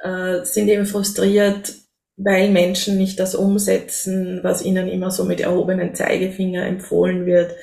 äh, 0.02 0.42
sind 0.44 0.68
eben 0.68 0.86
frustriert, 0.86 1.74
weil 2.16 2.50
Menschen 2.50 2.96
nicht 2.96 3.20
das 3.20 3.34
umsetzen, 3.34 4.40
was 4.42 4.64
ihnen 4.64 4.88
immer 4.88 5.10
so 5.10 5.24
mit 5.24 5.40
erhobenen 5.40 5.94
Zeigefinger 5.94 6.64
empfohlen 6.64 7.26
wird. 7.26 7.54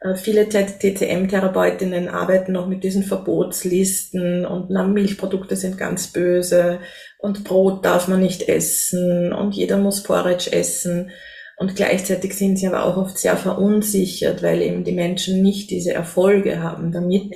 Äh, 0.00 0.14
viele 0.16 0.48
TCM-Therapeutinnen 0.48 2.08
arbeiten 2.08 2.52
noch 2.52 2.68
mit 2.68 2.84
diesen 2.84 3.02
Verbotslisten 3.02 4.46
und 4.46 4.70
na, 4.70 4.86
Milchprodukte 4.86 5.56
sind 5.56 5.78
ganz 5.78 6.08
böse 6.08 6.80
und 7.18 7.44
Brot 7.44 7.84
darf 7.84 8.08
man 8.08 8.20
nicht 8.20 8.48
essen 8.48 9.32
und 9.32 9.54
jeder 9.54 9.78
muss 9.78 10.02
Porridge 10.02 10.52
essen. 10.52 11.10
Und 11.56 11.74
gleichzeitig 11.74 12.34
sind 12.34 12.56
sie 12.56 12.68
aber 12.68 12.84
auch 12.84 12.96
oft 12.96 13.18
sehr 13.18 13.36
verunsichert, 13.36 14.44
weil 14.44 14.62
eben 14.62 14.84
die 14.84 14.92
Menschen 14.92 15.42
nicht 15.42 15.70
diese 15.70 15.92
Erfolge 15.92 16.62
haben 16.62 16.92
damit. 16.92 17.34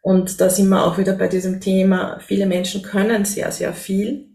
Und 0.00 0.40
da 0.40 0.48
sind 0.48 0.70
wir 0.70 0.86
auch 0.86 0.96
wieder 0.96 1.12
bei 1.12 1.28
diesem 1.28 1.60
Thema, 1.60 2.18
viele 2.26 2.46
Menschen 2.46 2.80
können 2.80 3.26
sehr, 3.26 3.52
sehr 3.52 3.74
viel, 3.74 4.30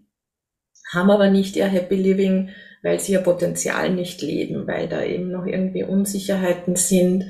haben 0.94 1.10
aber 1.10 1.32
nicht 1.32 1.56
ihr 1.56 1.66
Happy 1.66 1.96
Living, 1.96 2.50
weil 2.84 3.00
sie 3.00 3.14
ihr 3.14 3.22
Potenzial 3.22 3.90
nicht 3.90 4.22
leben, 4.22 4.68
weil 4.68 4.88
da 4.88 5.04
eben 5.04 5.32
noch 5.32 5.48
irgendwie 5.48 5.84
Unsicherheiten 5.84 6.76
sind 6.76 7.26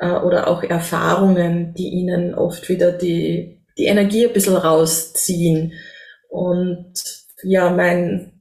äh, 0.00 0.10
oder 0.10 0.48
auch 0.48 0.62
Erfahrungen, 0.62 1.74
die 1.74 1.88
ihnen 1.88 2.34
oft 2.34 2.68
wieder 2.68 2.92
die, 2.92 3.60
die 3.76 3.86
Energie 3.86 4.26
ein 4.26 4.32
bisschen 4.32 4.56
rausziehen. 4.56 5.72
Und 6.28 6.94
ja, 7.42 7.70
mein, 7.70 8.32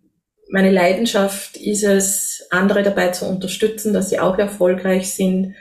meine 0.50 0.72
Leidenschaft 0.72 1.58
ist 1.58 1.84
es, 1.84 2.48
andere 2.50 2.84
dabei 2.84 3.10
zu 3.10 3.26
unterstützen, 3.26 3.94
dass 3.94 4.10
sie 4.10 4.20
auch 4.20 4.38
erfolgreich 4.38 5.14
sind. 5.14 5.56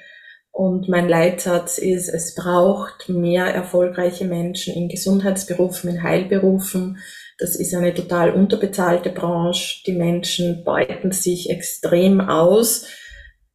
Und 0.53 0.89
mein 0.89 1.09
Leitsatz 1.09 1.79
ist, 1.79 2.09
es 2.09 2.35
braucht 2.35 3.09
mehr 3.09 3.47
erfolgreiche 3.47 4.25
Menschen 4.25 4.75
in 4.75 4.89
Gesundheitsberufen, 4.89 5.91
in 5.91 6.03
Heilberufen. 6.03 6.99
Das 7.39 7.57
ist 7.57 7.75
eine 7.75 7.93
total 7.93 8.31
unterbezahlte 8.31 9.11
Branche. 9.11 9.83
Die 9.87 9.93
Menschen 9.93 10.65
beuten 10.65 11.13
sich 11.13 11.51
extrem 11.51 12.21
aus. 12.21 12.87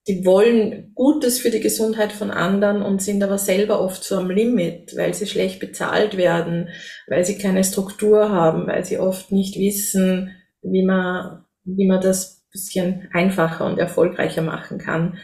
Die 0.08 0.26
wollen 0.26 0.94
Gutes 0.96 1.40
für 1.40 1.52
die 1.52 1.60
Gesundheit 1.60 2.12
von 2.12 2.32
anderen 2.32 2.82
und 2.82 3.02
sind 3.02 3.24
aber 3.24 3.38
selber 3.38 3.82
oft 3.82 4.04
so 4.04 4.18
am 4.18 4.32
Limit, 4.32 4.98
weil 4.98 5.14
sie 5.14 5.28
schlecht 5.28 5.60
bezahlt 5.60 6.18
werden, 6.18 6.70
weil 7.08 7.24
sie 7.24 7.38
keine 7.38 7.64
Struktur 7.64 8.30
haben, 8.30 8.68
weil 8.68 8.84
sie 8.84 8.98
oft 8.98 9.32
nicht 9.32 9.60
wissen, 9.60 10.36
wie 10.64 10.84
man, 10.84 11.46
wie 11.66 11.88
man 11.88 12.02
das 12.02 12.42
bisschen 12.52 13.08
einfacher 13.14 13.66
und 13.66 13.80
erfolgreicher 13.80 14.42
machen 14.42 14.78
kann. 14.78 15.18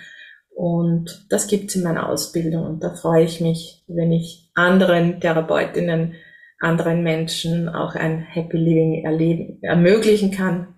Und 0.55 1.27
das 1.29 1.48
gibt's 1.48 1.75
in 1.75 1.84
meiner 1.84 2.10
Ausbildung. 2.10 2.65
Und 2.65 2.84
da 2.84 2.96
freue 2.96 3.24
ich 3.24 3.41
mich, 3.41 3.84
wenn 3.88 4.12
ich 4.12 4.50
anderen 4.55 5.19
Therapeutinnen, 5.19 6.15
anderen 6.60 7.03
Menschen 7.03 7.69
auch 7.69 7.93
ein 7.93 8.19
Happy 8.19 8.57
Living 8.57 9.03
erleben, 9.05 9.60
ermöglichen 9.62 10.31
kann 10.31 10.75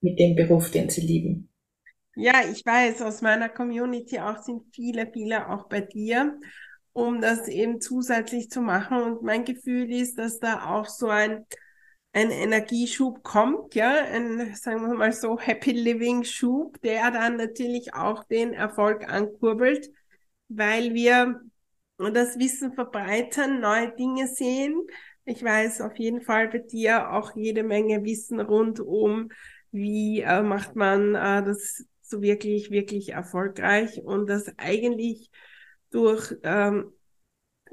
mit 0.00 0.18
dem 0.18 0.36
Beruf, 0.36 0.70
den 0.70 0.90
sie 0.90 1.00
lieben. 1.00 1.48
Ja, 2.14 2.42
ich 2.50 2.64
weiß, 2.66 3.00
aus 3.02 3.22
meiner 3.22 3.48
Community 3.48 4.18
auch 4.20 4.38
sind 4.42 4.62
viele, 4.74 5.10
viele 5.12 5.48
auch 5.48 5.68
bei 5.68 5.80
dir, 5.80 6.38
um 6.92 7.20
das 7.22 7.48
eben 7.48 7.80
zusätzlich 7.80 8.50
zu 8.50 8.60
machen. 8.60 9.02
Und 9.02 9.22
mein 9.22 9.44
Gefühl 9.46 9.90
ist, 9.90 10.18
dass 10.18 10.38
da 10.38 10.66
auch 10.66 10.86
so 10.86 11.08
ein 11.08 11.46
ein 12.14 12.30
Energieschub 12.30 13.22
kommt, 13.24 13.74
ja, 13.74 13.90
ein, 14.06 14.54
sagen 14.56 14.82
wir 14.82 14.94
mal 14.94 15.12
so, 15.12 15.38
Happy 15.38 15.72
Living 15.72 16.24
Schub, 16.24 16.80
der 16.82 17.10
dann 17.10 17.36
natürlich 17.36 17.94
auch 17.94 18.24
den 18.24 18.54
Erfolg 18.54 19.08
ankurbelt, 19.08 19.90
weil 20.48 20.94
wir 20.94 21.40
das 21.98 22.38
Wissen 22.38 22.72
verbreitern, 22.74 23.60
neue 23.60 23.92
Dinge 23.94 24.26
sehen. 24.28 24.86
Ich 25.24 25.42
weiß 25.42 25.80
auf 25.82 25.96
jeden 25.98 26.20
Fall 26.22 26.48
bei 26.48 26.58
dir 26.58 27.12
auch 27.12 27.34
jede 27.36 27.62
Menge 27.62 28.04
Wissen 28.04 28.40
rund 28.40 28.80
um, 28.80 29.30
wie 29.70 30.20
äh, 30.20 30.42
macht 30.42 30.76
man 30.76 31.14
äh, 31.14 31.44
das 31.44 31.84
so 32.12 32.22
wirklich, 32.22 32.70
wirklich 32.70 33.08
erfolgreich 33.10 34.00
und 34.04 34.28
das 34.28 34.52
eigentlich 34.58 35.30
durch 35.90 36.34
ähm, 36.44 36.92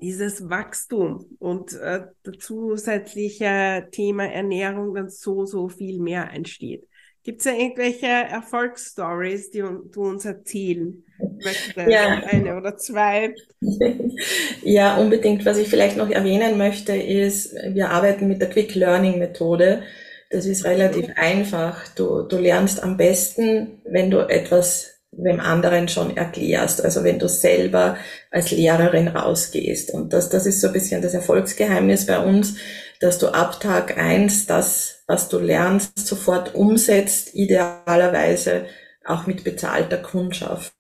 dieses 0.02 0.50
Wachstum 0.50 1.26
und 1.40 1.74
äh, 1.74 2.06
zusätzliche 2.40 3.88
Thema 3.92 4.26
Ernährung 4.26 4.94
dann 4.96 5.10
so, 5.10 5.46
so 5.46 5.68
viel 5.68 6.00
mehr 6.00 6.32
entsteht. 6.34 6.88
Gibt 7.24 7.42
es 7.42 7.46
ja 7.46 7.54
irgendwelche 7.54 8.08
Erfolgsstories, 8.08 9.52
die 9.52 9.60
du 9.60 10.02
uns 10.02 10.24
erzählen 10.24 11.04
möchtest? 11.44 11.90
Ja. 11.90 12.24
Eine 12.24 12.58
oder 12.58 12.78
zwei? 12.78 13.34
Ja, 14.62 14.98
unbedingt. 14.98 15.46
Was 15.46 15.58
ich 15.58 15.70
vielleicht 15.70 15.98
noch 15.98 16.10
erwähnen 16.10 16.58
möchte, 16.58 16.94
ist, 16.94 17.54
wir 17.54 17.90
arbeiten 17.90 18.28
mit 18.28 18.42
der 18.42 18.50
Quick 18.50 18.76
Learning 18.76 19.18
Methode. 19.18 19.84
Das 20.30 20.46
ist 20.46 20.64
relativ 20.64 21.10
einfach. 21.16 21.88
Du, 21.96 22.22
du 22.22 22.38
lernst 22.38 22.84
am 22.84 22.98
besten, 22.98 23.82
wenn 23.86 24.12
du 24.12 24.20
etwas 24.20 25.00
wem 25.12 25.40
anderen 25.40 25.88
schon 25.88 26.16
erklärst, 26.16 26.86
also 26.86 27.04
wenn 27.04 27.18
du 27.18 27.28
selber 27.28 27.98
als 28.30 28.52
Lehrerin 28.52 29.08
rausgehst. 29.08 29.92
Und 29.92 30.14
das, 30.14 30.30
das 30.30 30.46
ist 30.46 30.62
so 30.62 30.68
ein 30.68 30.74
bisschen 30.74 31.02
das 31.02 31.16
Erfolgsgeheimnis 31.16 32.06
bei 32.06 32.20
uns, 32.20 32.56
dass 33.00 33.18
du 33.18 33.28
ab 33.28 33.60
Tag 33.60 33.98
eins 33.98 34.46
das, 34.46 35.04
was 35.08 35.30
du 35.30 35.40
lernst, 35.40 35.98
sofort 35.98 36.54
umsetzt, 36.54 37.34
idealerweise 37.34 38.66
auch 39.04 39.26
mit 39.26 39.44
bezahlter 39.44 39.98
Kundschaft. 39.98 40.74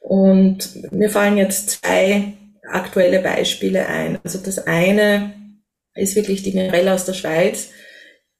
Und 0.00 0.92
mir 0.92 1.08
fallen 1.08 1.38
jetzt 1.38 1.70
zwei 1.70 2.34
aktuelle 2.70 3.20
Beispiele 3.20 3.86
ein. 3.86 4.18
Also 4.22 4.38
das 4.38 4.66
eine 4.66 5.32
ist 5.94 6.14
wirklich 6.14 6.42
die 6.42 6.52
Mirella 6.52 6.94
aus 6.94 7.06
der 7.06 7.14
Schweiz, 7.14 7.70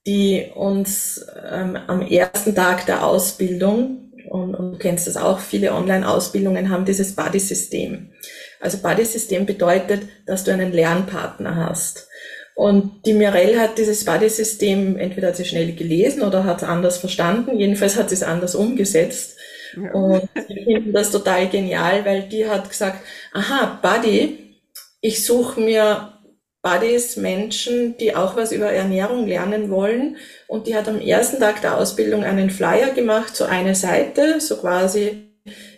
die 0.06 0.50
uns 0.54 1.24
ähm, 1.50 1.76
am 1.86 2.02
ersten 2.02 2.54
Tag 2.54 2.86
der 2.86 3.04
Ausbildung 3.04 4.06
und, 4.28 4.54
und 4.54 4.72
du 4.72 4.78
kennst 4.78 5.06
das 5.06 5.16
auch, 5.16 5.38
viele 5.40 5.72
Online-Ausbildungen 5.72 6.70
haben 6.70 6.84
dieses 6.84 7.14
Buddy-System. 7.14 8.10
Also 8.60 8.78
Buddy-System 8.78 9.46
bedeutet, 9.46 10.02
dass 10.26 10.44
du 10.44 10.52
einen 10.52 10.72
Lernpartner 10.72 11.56
hast. 11.56 12.08
Und 12.54 13.04
die 13.04 13.12
Mirelle 13.12 13.60
hat 13.60 13.78
dieses 13.78 14.04
Buddy-System, 14.04 14.96
entweder 14.96 15.28
hat 15.28 15.36
sie 15.36 15.44
schnell 15.44 15.74
gelesen 15.74 16.22
oder 16.22 16.44
hat 16.44 16.62
es 16.62 16.68
anders 16.68 16.98
verstanden, 16.98 17.58
jedenfalls 17.58 17.96
hat 17.96 18.08
sie 18.08 18.14
es 18.14 18.22
anders 18.22 18.54
umgesetzt. 18.54 19.36
Ja. 19.76 19.92
Und 19.92 20.28
ich 20.48 20.64
finde 20.64 20.92
das 20.92 21.10
total 21.10 21.48
genial, 21.48 22.04
weil 22.04 22.22
die 22.22 22.48
hat 22.48 22.68
gesagt, 22.68 23.00
aha, 23.34 23.78
Buddy, 23.82 24.56
ich 25.00 25.24
suche 25.24 25.60
mir 25.60 26.15
Buddies, 26.66 27.16
Menschen, 27.16 27.96
die 27.96 28.16
auch 28.16 28.36
was 28.36 28.50
über 28.50 28.72
Ernährung 28.72 29.28
lernen 29.28 29.70
wollen. 29.70 30.16
Und 30.48 30.66
die 30.66 30.74
hat 30.74 30.88
am 30.88 31.00
ersten 31.00 31.38
Tag 31.38 31.60
der 31.60 31.78
Ausbildung 31.78 32.24
einen 32.24 32.50
Flyer 32.50 32.90
gemacht, 32.90 33.36
so 33.36 33.44
eine 33.44 33.76
Seite, 33.76 34.40
so 34.40 34.56
quasi, 34.56 35.30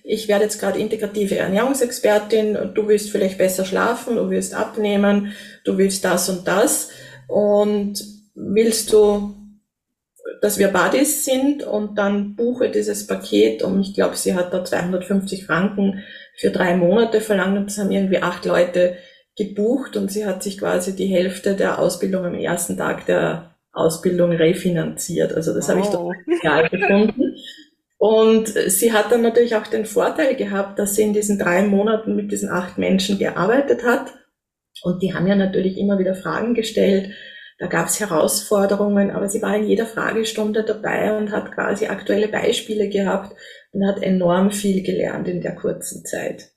ich 0.03 0.29
werde 0.29 0.45
jetzt 0.45 0.59
gerade 0.59 0.79
integrative 0.79 1.37
Ernährungsexpertin 1.37 2.57
und 2.57 2.73
du 2.73 2.89
willst 2.89 3.11
vielleicht 3.11 3.37
besser 3.37 3.67
schlafen, 3.67 4.17
du 4.17 4.31
willst 4.31 4.55
abnehmen, 4.55 5.35
du 5.65 5.77
willst 5.77 6.07
das 6.07 6.31
und 6.31 6.49
das. 6.49 6.89
Und 7.27 8.03
willst 8.35 8.91
du, 8.95 9.35
dass 10.41 10.59
wir 10.59 10.69
Buddies 10.69 11.27
sind 11.27 11.65
und 11.65 11.99
dann 11.99 12.35
buche 12.35 12.71
dieses 12.71 13.07
Paket 13.07 13.63
und 13.63 13.83
ich 13.83 13.93
glaube, 13.93 14.17
sie 14.17 14.35
hat 14.35 14.55
da 14.55 14.65
250 14.65 15.45
Franken 15.45 16.03
für 16.39 16.51
drei 16.51 16.77
Monate 16.77 17.21
verlangt 17.21 17.59
und 17.59 17.67
das 17.67 17.77
haben 17.77 17.91
irgendwie 17.91 18.23
acht 18.23 18.47
Leute 18.47 18.97
gebucht 19.39 19.97
und 19.97 20.11
sie 20.11 20.27
hat 20.27 20.43
sich 20.43 20.59
quasi 20.59 20.95
die 20.95 21.07
Hälfte 21.07 21.55
der 21.55 21.79
Ausbildung 21.79 22.27
am 22.27 22.35
ersten 22.35 22.77
Tag 22.77 23.07
der 23.07 23.55
Ausbildung 23.73 24.33
refinanziert. 24.33 25.33
Also 25.33 25.55
das 25.55 25.67
oh. 25.67 25.71
habe 25.71 25.81
ich 25.81 25.87
total 25.87 26.17
genial 26.27 26.69
gefunden. 26.69 27.37
Und 27.99 28.49
sie 28.49 28.93
hat 28.93 29.11
dann 29.11 29.23
natürlich 29.23 29.57
auch 29.57 29.67
den 29.67 29.85
Vorteil 29.85 30.37
gehabt, 30.37 30.79
dass 30.79 30.95
sie 30.95 31.03
in 31.03 31.13
diesen 31.13 31.39
drei 31.39 31.63
Monaten 31.63 32.15
mit 32.15 32.31
diesen 32.31 32.49
acht 32.49 32.79
Menschen 32.79 33.19
gearbeitet 33.19 33.85
hat. 33.85 34.13
Und 34.83 35.03
die 35.03 35.15
haben 35.15 35.27
ja 35.27 35.35
natürlich 35.35 35.79
immer 35.79 35.99
wieder 35.99 36.15
Fragen 36.15 36.55
gestellt. 36.55 37.11
Da 37.59 37.67
gab 37.67 37.89
es 37.89 37.99
Herausforderungen, 37.99 39.11
aber 39.11 39.29
sie 39.29 39.43
war 39.43 39.57
in 39.57 39.67
jeder 39.67 39.87
Fragestunde 39.87 40.63
dabei 40.63 41.17
und 41.17 41.33
hat 41.33 41.51
quasi 41.53 41.87
aktuelle 41.87 42.29
Beispiele 42.29 42.89
gehabt 42.89 43.35
und 43.73 43.85
hat 43.85 44.01
enorm 44.01 44.53
viel 44.53 44.85
gelernt 44.85 45.27
in 45.27 45.41
der 45.41 45.57
kurzen 45.57 46.05
Zeit. 46.05 46.53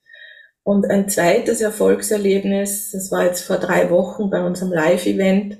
Und 0.63 0.85
ein 0.89 1.09
zweites 1.09 1.61
Erfolgserlebnis, 1.61 2.91
das 2.91 3.11
war 3.11 3.25
jetzt 3.25 3.41
vor 3.41 3.57
drei 3.57 3.89
Wochen 3.89 4.29
bei 4.29 4.43
unserem 4.45 4.71
Live-Event. 4.71 5.57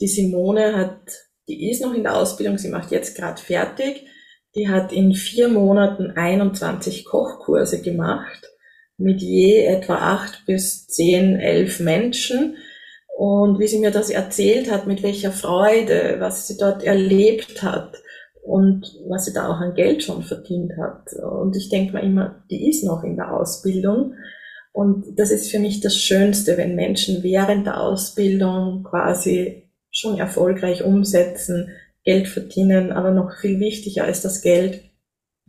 Die 0.00 0.08
Simone 0.08 0.76
hat, 0.76 1.00
die 1.48 1.70
ist 1.70 1.82
noch 1.82 1.94
in 1.94 2.04
der 2.04 2.16
Ausbildung, 2.16 2.58
sie 2.58 2.68
macht 2.68 2.90
jetzt 2.90 3.16
gerade 3.16 3.40
fertig. 3.40 4.06
Die 4.54 4.68
hat 4.68 4.92
in 4.92 5.14
vier 5.14 5.48
Monaten 5.48 6.12
21 6.12 7.04
Kochkurse 7.04 7.82
gemacht 7.82 8.48
mit 8.98 9.20
je 9.20 9.64
etwa 9.66 9.96
acht 9.96 10.46
bis 10.46 10.86
zehn, 10.86 11.36
elf 11.36 11.80
Menschen. 11.80 12.56
Und 13.16 13.58
wie 13.58 13.66
sie 13.66 13.78
mir 13.78 13.90
das 13.90 14.10
erzählt 14.10 14.70
hat, 14.70 14.86
mit 14.86 15.02
welcher 15.02 15.32
Freude, 15.32 16.16
was 16.18 16.46
sie 16.46 16.58
dort 16.58 16.84
erlebt 16.84 17.62
hat 17.62 17.96
und 18.42 18.86
was 19.08 19.24
sie 19.24 19.32
da 19.32 19.48
auch 19.48 19.60
an 19.60 19.74
Geld 19.74 20.02
schon 20.02 20.22
verdient 20.22 20.72
hat. 20.76 21.12
Und 21.14 21.56
ich 21.56 21.68
denke 21.68 21.94
mir 21.94 22.02
immer, 22.02 22.44
die 22.50 22.68
ist 22.68 22.84
noch 22.84 23.02
in 23.02 23.16
der 23.16 23.32
Ausbildung. 23.32 24.14
Und 24.76 25.18
das 25.18 25.30
ist 25.30 25.50
für 25.50 25.58
mich 25.58 25.80
das 25.80 25.96
Schönste, 25.96 26.58
wenn 26.58 26.74
Menschen 26.74 27.22
während 27.22 27.64
der 27.64 27.80
Ausbildung 27.80 28.84
quasi 28.84 29.70
schon 29.90 30.18
erfolgreich 30.18 30.84
umsetzen, 30.84 31.70
Geld 32.04 32.28
verdienen, 32.28 32.92
aber 32.92 33.10
noch 33.10 33.38
viel 33.40 33.58
wichtiger 33.58 34.04
als 34.04 34.20
das 34.20 34.42
Geld 34.42 34.82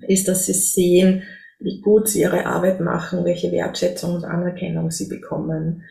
ist, 0.07 0.29
dass 0.29 0.45
sie 0.45 0.53
sehen, 0.53 1.23
wie 1.59 1.81
gut 1.81 2.07
sie 2.07 2.21
ihre 2.21 2.45
Arbeit 2.45 2.79
machen, 2.79 3.25
welche 3.25 3.51
Wertschätzung 3.51 4.15
und 4.15 4.23
Anerkennung 4.23 4.91
sie 4.91 5.09
bekommen. 5.09 5.83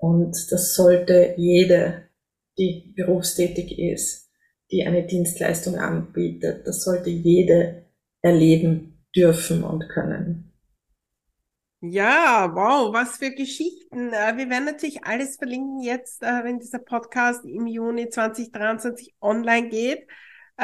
Und 0.00 0.36
das 0.52 0.76
sollte 0.76 1.34
jede, 1.36 2.04
die 2.56 2.94
berufstätig 2.94 3.80
ist, 3.80 4.30
die 4.70 4.86
eine 4.86 5.04
Dienstleistung 5.04 5.74
anbietet, 5.74 6.68
das 6.68 6.84
sollte 6.84 7.10
jede 7.10 7.82
erleben 8.22 9.04
dürfen 9.12 9.64
und 9.64 9.88
können. 9.88 10.45
Ja, 11.90 12.50
wow, 12.54 12.92
was 12.92 13.18
für 13.18 13.30
Geschichten. 13.30 14.12
Äh, 14.12 14.36
wir 14.36 14.48
werden 14.50 14.64
natürlich 14.64 15.04
alles 15.04 15.36
verlinken 15.36 15.80
jetzt, 15.80 16.22
äh, 16.22 16.42
wenn 16.42 16.58
dieser 16.58 16.78
Podcast 16.78 17.44
im 17.44 17.66
Juni 17.66 18.08
2023 18.08 19.14
online 19.20 19.68
geht. 19.68 20.06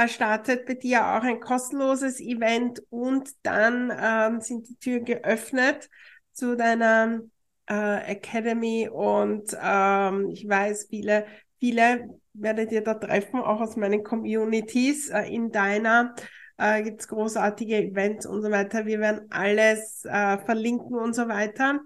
Startet 0.06 0.64
bei 0.64 0.72
dir 0.72 1.06
auch 1.06 1.22
ein 1.22 1.38
kostenloses 1.38 2.18
Event 2.18 2.82
und 2.88 3.28
dann 3.42 3.92
ähm, 3.94 4.40
sind 4.40 4.66
die 4.70 4.76
Türen 4.76 5.04
geöffnet 5.04 5.90
zu 6.32 6.56
deiner 6.56 7.20
äh, 7.68 8.12
Academy 8.12 8.88
und 8.90 9.54
ähm, 9.62 10.30
ich 10.30 10.48
weiß, 10.48 10.86
viele, 10.88 11.26
viele 11.60 12.08
werdet 12.32 12.72
ihr 12.72 12.82
da 12.82 12.94
treffen, 12.94 13.40
auch 13.40 13.60
aus 13.60 13.76
meinen 13.76 14.02
Communities 14.02 15.10
äh, 15.10 15.24
in 15.24 15.52
deiner 15.52 16.14
äh, 16.62 16.82
gibt 16.82 17.00
es 17.00 17.08
großartige 17.08 17.76
Events 17.76 18.26
und 18.26 18.42
so 18.42 18.50
weiter. 18.50 18.86
Wir 18.86 19.00
werden 19.00 19.22
alles 19.30 20.04
äh, 20.04 20.38
verlinken 20.38 20.96
und 20.96 21.14
so 21.14 21.28
weiter. 21.28 21.80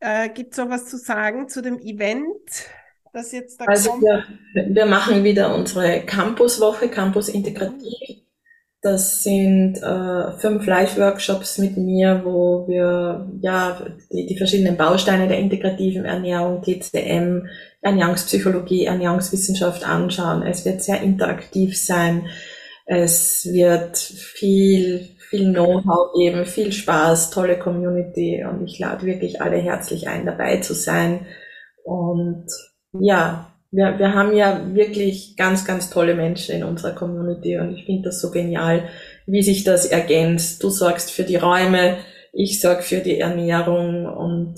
Äh, 0.00 0.30
gibt 0.30 0.52
es 0.52 0.58
noch 0.58 0.68
was 0.68 0.86
zu 0.86 0.98
sagen 0.98 1.48
zu 1.48 1.62
dem 1.62 1.78
Event, 1.78 2.34
das 3.12 3.32
jetzt 3.32 3.60
da 3.60 3.66
also 3.66 3.90
kommt? 3.90 4.02
Wir, 4.02 4.24
wir 4.54 4.86
machen 4.86 5.22
wieder 5.24 5.54
unsere 5.54 6.00
Campuswoche, 6.00 6.88
Campus 6.88 7.28
Integrativ. 7.28 8.22
Das 8.82 9.22
sind 9.22 9.78
äh, 9.78 10.32
fünf 10.38 10.66
Live-Workshops 10.66 11.58
mit 11.58 11.76
mir, 11.76 12.22
wo 12.24 12.68
wir 12.68 13.28
ja 13.40 13.80
die, 14.12 14.26
die 14.26 14.36
verschiedenen 14.36 14.76
Bausteine 14.76 15.28
der 15.28 15.38
integrativen 15.38 16.04
Ernährung, 16.04 16.62
TCM, 16.62 17.48
Ernährungspsychologie, 17.80 18.84
Ernährungswissenschaft 18.84 19.84
anschauen. 19.84 20.42
Es 20.42 20.64
wird 20.64 20.82
sehr 20.82 21.00
interaktiv 21.00 21.76
sein. 21.80 22.26
Es 22.86 23.44
wird 23.52 23.96
viel, 23.96 25.08
viel 25.18 25.52
Know-how 25.52 26.14
geben, 26.14 26.46
viel 26.46 26.70
Spaß, 26.70 27.30
tolle 27.30 27.58
Community 27.58 28.44
und 28.44 28.64
ich 28.64 28.78
lade 28.78 29.04
wirklich 29.04 29.42
alle 29.42 29.56
herzlich 29.56 30.08
ein, 30.08 30.24
dabei 30.24 30.58
zu 30.58 30.72
sein. 30.72 31.26
Und 31.84 32.46
ja, 32.92 33.52
wir, 33.72 33.98
wir 33.98 34.14
haben 34.14 34.36
ja 34.36 34.72
wirklich 34.72 35.36
ganz, 35.36 35.64
ganz 35.64 35.90
tolle 35.90 36.14
Menschen 36.14 36.54
in 36.54 36.64
unserer 36.64 36.94
Community 36.94 37.58
und 37.58 37.76
ich 37.76 37.86
finde 37.86 38.04
das 38.04 38.20
so 38.20 38.30
genial, 38.30 38.88
wie 39.26 39.42
sich 39.42 39.64
das 39.64 39.86
ergänzt. 39.86 40.62
Du 40.62 40.70
sorgst 40.70 41.10
für 41.10 41.24
die 41.24 41.36
Räume, 41.36 41.96
ich 42.32 42.60
sorge 42.60 42.82
für 42.82 43.00
die 43.00 43.18
Ernährung 43.18 44.06
und 44.06 44.54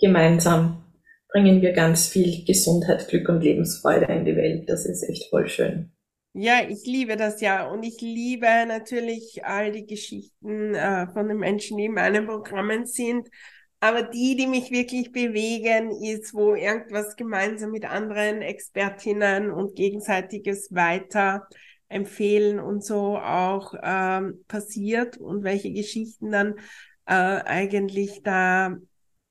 gemeinsam 0.00 0.82
bringen 1.30 1.62
wir 1.62 1.72
ganz 1.72 2.08
viel 2.08 2.44
Gesundheit, 2.44 3.06
Glück 3.06 3.28
und 3.28 3.42
Lebensfreude 3.42 4.12
in 4.12 4.24
die 4.24 4.34
Welt. 4.34 4.68
Das 4.68 4.84
ist 4.84 5.08
echt 5.08 5.30
voll 5.30 5.46
schön. 5.46 5.92
Ja, 6.34 6.60
ich 6.68 6.84
liebe 6.84 7.16
das 7.16 7.40
ja 7.40 7.66
und 7.68 7.82
ich 7.82 8.00
liebe 8.00 8.46
natürlich 8.66 9.44
all 9.44 9.72
die 9.72 9.86
Geschichten 9.86 10.74
äh, 10.74 11.08
von 11.12 11.26
den 11.28 11.38
Menschen, 11.38 11.76
die 11.78 11.86
in 11.86 11.94
meinen 11.94 12.26
Programmen 12.26 12.86
sind. 12.86 13.28
Aber 13.80 14.02
die, 14.02 14.36
die 14.36 14.46
mich 14.46 14.70
wirklich 14.70 15.10
bewegen, 15.12 15.90
ist, 16.02 16.34
wo 16.34 16.54
irgendwas 16.54 17.16
gemeinsam 17.16 17.70
mit 17.70 17.84
anderen 17.84 18.42
Expertinnen 18.42 19.50
und 19.50 19.74
gegenseitiges 19.76 20.72
weiter 20.72 21.48
empfehlen 21.88 22.60
und 22.60 22.84
so 22.84 23.16
auch 23.18 23.74
ähm, 23.82 24.44
passiert 24.48 25.16
und 25.16 25.42
welche 25.44 25.72
Geschichten 25.72 26.30
dann 26.30 26.54
äh, 27.06 27.12
eigentlich 27.14 28.22
da 28.22 28.76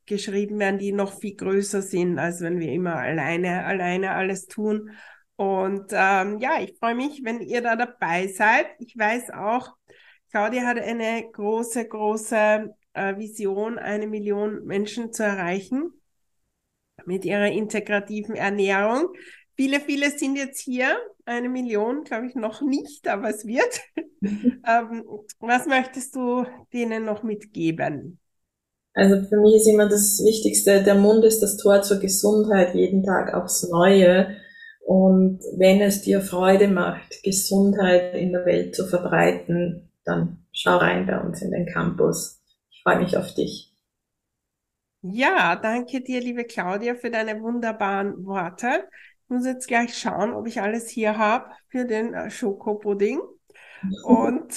geschrieben 0.06 0.60
werden, 0.60 0.80
die 0.80 0.92
noch 0.94 1.20
viel 1.20 1.36
größer 1.36 1.82
sind, 1.82 2.18
als 2.20 2.42
wenn 2.42 2.60
wir 2.60 2.72
immer 2.72 2.96
alleine, 2.96 3.66
alleine 3.66 4.12
alles 4.12 4.48
tun. 4.48 4.92
Und 5.38 5.92
ähm, 5.92 6.40
ja, 6.40 6.60
ich 6.62 6.78
freue 6.78 6.96
mich, 6.96 7.22
wenn 7.24 7.42
ihr 7.42 7.62
da 7.62 7.76
dabei 7.76 8.28
seid. 8.28 8.66
Ich 8.80 8.98
weiß 8.98 9.30
auch, 9.30 9.76
Claudia 10.32 10.64
hat 10.64 10.80
eine 10.80 11.30
große, 11.32 11.88
große 11.88 12.74
äh, 12.94 13.18
Vision, 13.18 13.78
eine 13.78 14.08
Million 14.08 14.66
Menschen 14.66 15.14
zu 15.14 15.24
erreichen 15.24 15.94
mit 17.06 17.24
ihrer 17.24 17.48
integrativen 17.52 18.36
Ernährung. 18.36 19.10
Viele, 19.56 19.80
viele 19.80 20.12
sind 20.12 20.36
jetzt 20.36 20.60
hier. 20.60 20.98
Eine 21.26 21.50
Million, 21.50 22.04
glaube 22.04 22.28
ich, 22.28 22.36
noch 22.36 22.62
nicht, 22.62 23.08
aber 23.08 23.30
es 23.30 23.46
wird. 23.46 23.82
ähm, 24.22 25.04
was 25.40 25.68
möchtest 25.68 26.16
du 26.16 26.46
denen 26.74 27.06
noch 27.06 27.22
mitgeben? 27.22 28.20
Also 28.94 29.24
für 29.28 29.38
mich 29.38 29.56
ist 29.56 29.68
immer 29.68 29.88
das 29.88 30.20
Wichtigste, 30.26 30.82
der 30.82 30.96
Mund 30.96 31.24
ist 31.24 31.42
das 31.42 31.58
Tor 31.58 31.84
zur 31.84 32.00
Gesundheit, 32.00 32.74
jeden 32.74 33.04
Tag 33.04 33.34
aufs 33.34 33.70
Neue. 33.70 34.36
Und 34.88 35.42
wenn 35.58 35.82
es 35.82 36.02
dir 36.02 36.22
Freude 36.22 36.70
macht, 36.70 37.22
Gesundheit 37.22 38.16
in 38.16 38.32
der 38.32 38.46
Welt 38.46 38.74
zu 38.74 38.88
verbreiten, 38.88 39.92
dann 40.06 40.46
schau 40.54 40.78
rein 40.78 41.06
bei 41.06 41.20
uns 41.20 41.42
in 41.42 41.52
den 41.52 41.66
Campus. 41.66 42.42
Ich 42.72 42.84
freue 42.84 43.00
mich 43.00 43.18
auf 43.18 43.34
dich. 43.34 43.76
Ja, 45.02 45.58
danke 45.58 46.00
dir, 46.00 46.22
liebe 46.22 46.46
Claudia, 46.46 46.96
für 46.96 47.12
deine 47.12 47.42
wunderbaren 47.42 48.26
Worte. 48.26 48.88
Ich 49.24 49.30
muss 49.30 49.46
jetzt 49.46 49.68
gleich 49.68 49.98
schauen, 49.98 50.32
ob 50.32 50.48
ich 50.48 50.62
alles 50.62 50.88
hier 50.88 51.18
habe 51.18 51.52
für 51.68 51.84
den 51.84 52.14
äh, 52.14 52.32
Schokopudding 52.32 53.20
und 54.06 54.54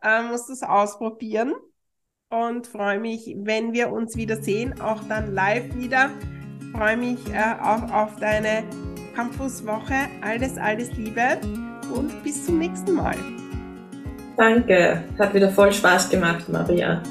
äh, 0.00 0.22
muss 0.22 0.46
das 0.46 0.62
ausprobieren 0.62 1.54
und 2.30 2.68
freue 2.68 3.00
mich, 3.00 3.34
wenn 3.40 3.72
wir 3.72 3.90
uns 3.90 4.16
wiedersehen, 4.16 4.80
auch 4.80 5.02
dann 5.08 5.34
live 5.34 5.74
wieder. 5.74 6.12
Freue 6.72 6.96
mich 6.96 7.18
äh, 7.32 7.56
auch 7.60 7.92
auf 7.92 8.14
deine 8.20 8.62
Campuswoche. 9.16 9.94
Alles, 10.20 10.58
alles 10.58 10.92
Liebe 10.96 11.38
und 11.94 12.22
bis 12.22 12.44
zum 12.44 12.58
nächsten 12.58 12.94
Mal. 12.94 13.16
Danke, 14.36 15.02
hat 15.18 15.32
wieder 15.32 15.48
voll 15.48 15.72
Spaß 15.72 16.10
gemacht, 16.10 16.46
Maria. 16.50 17.02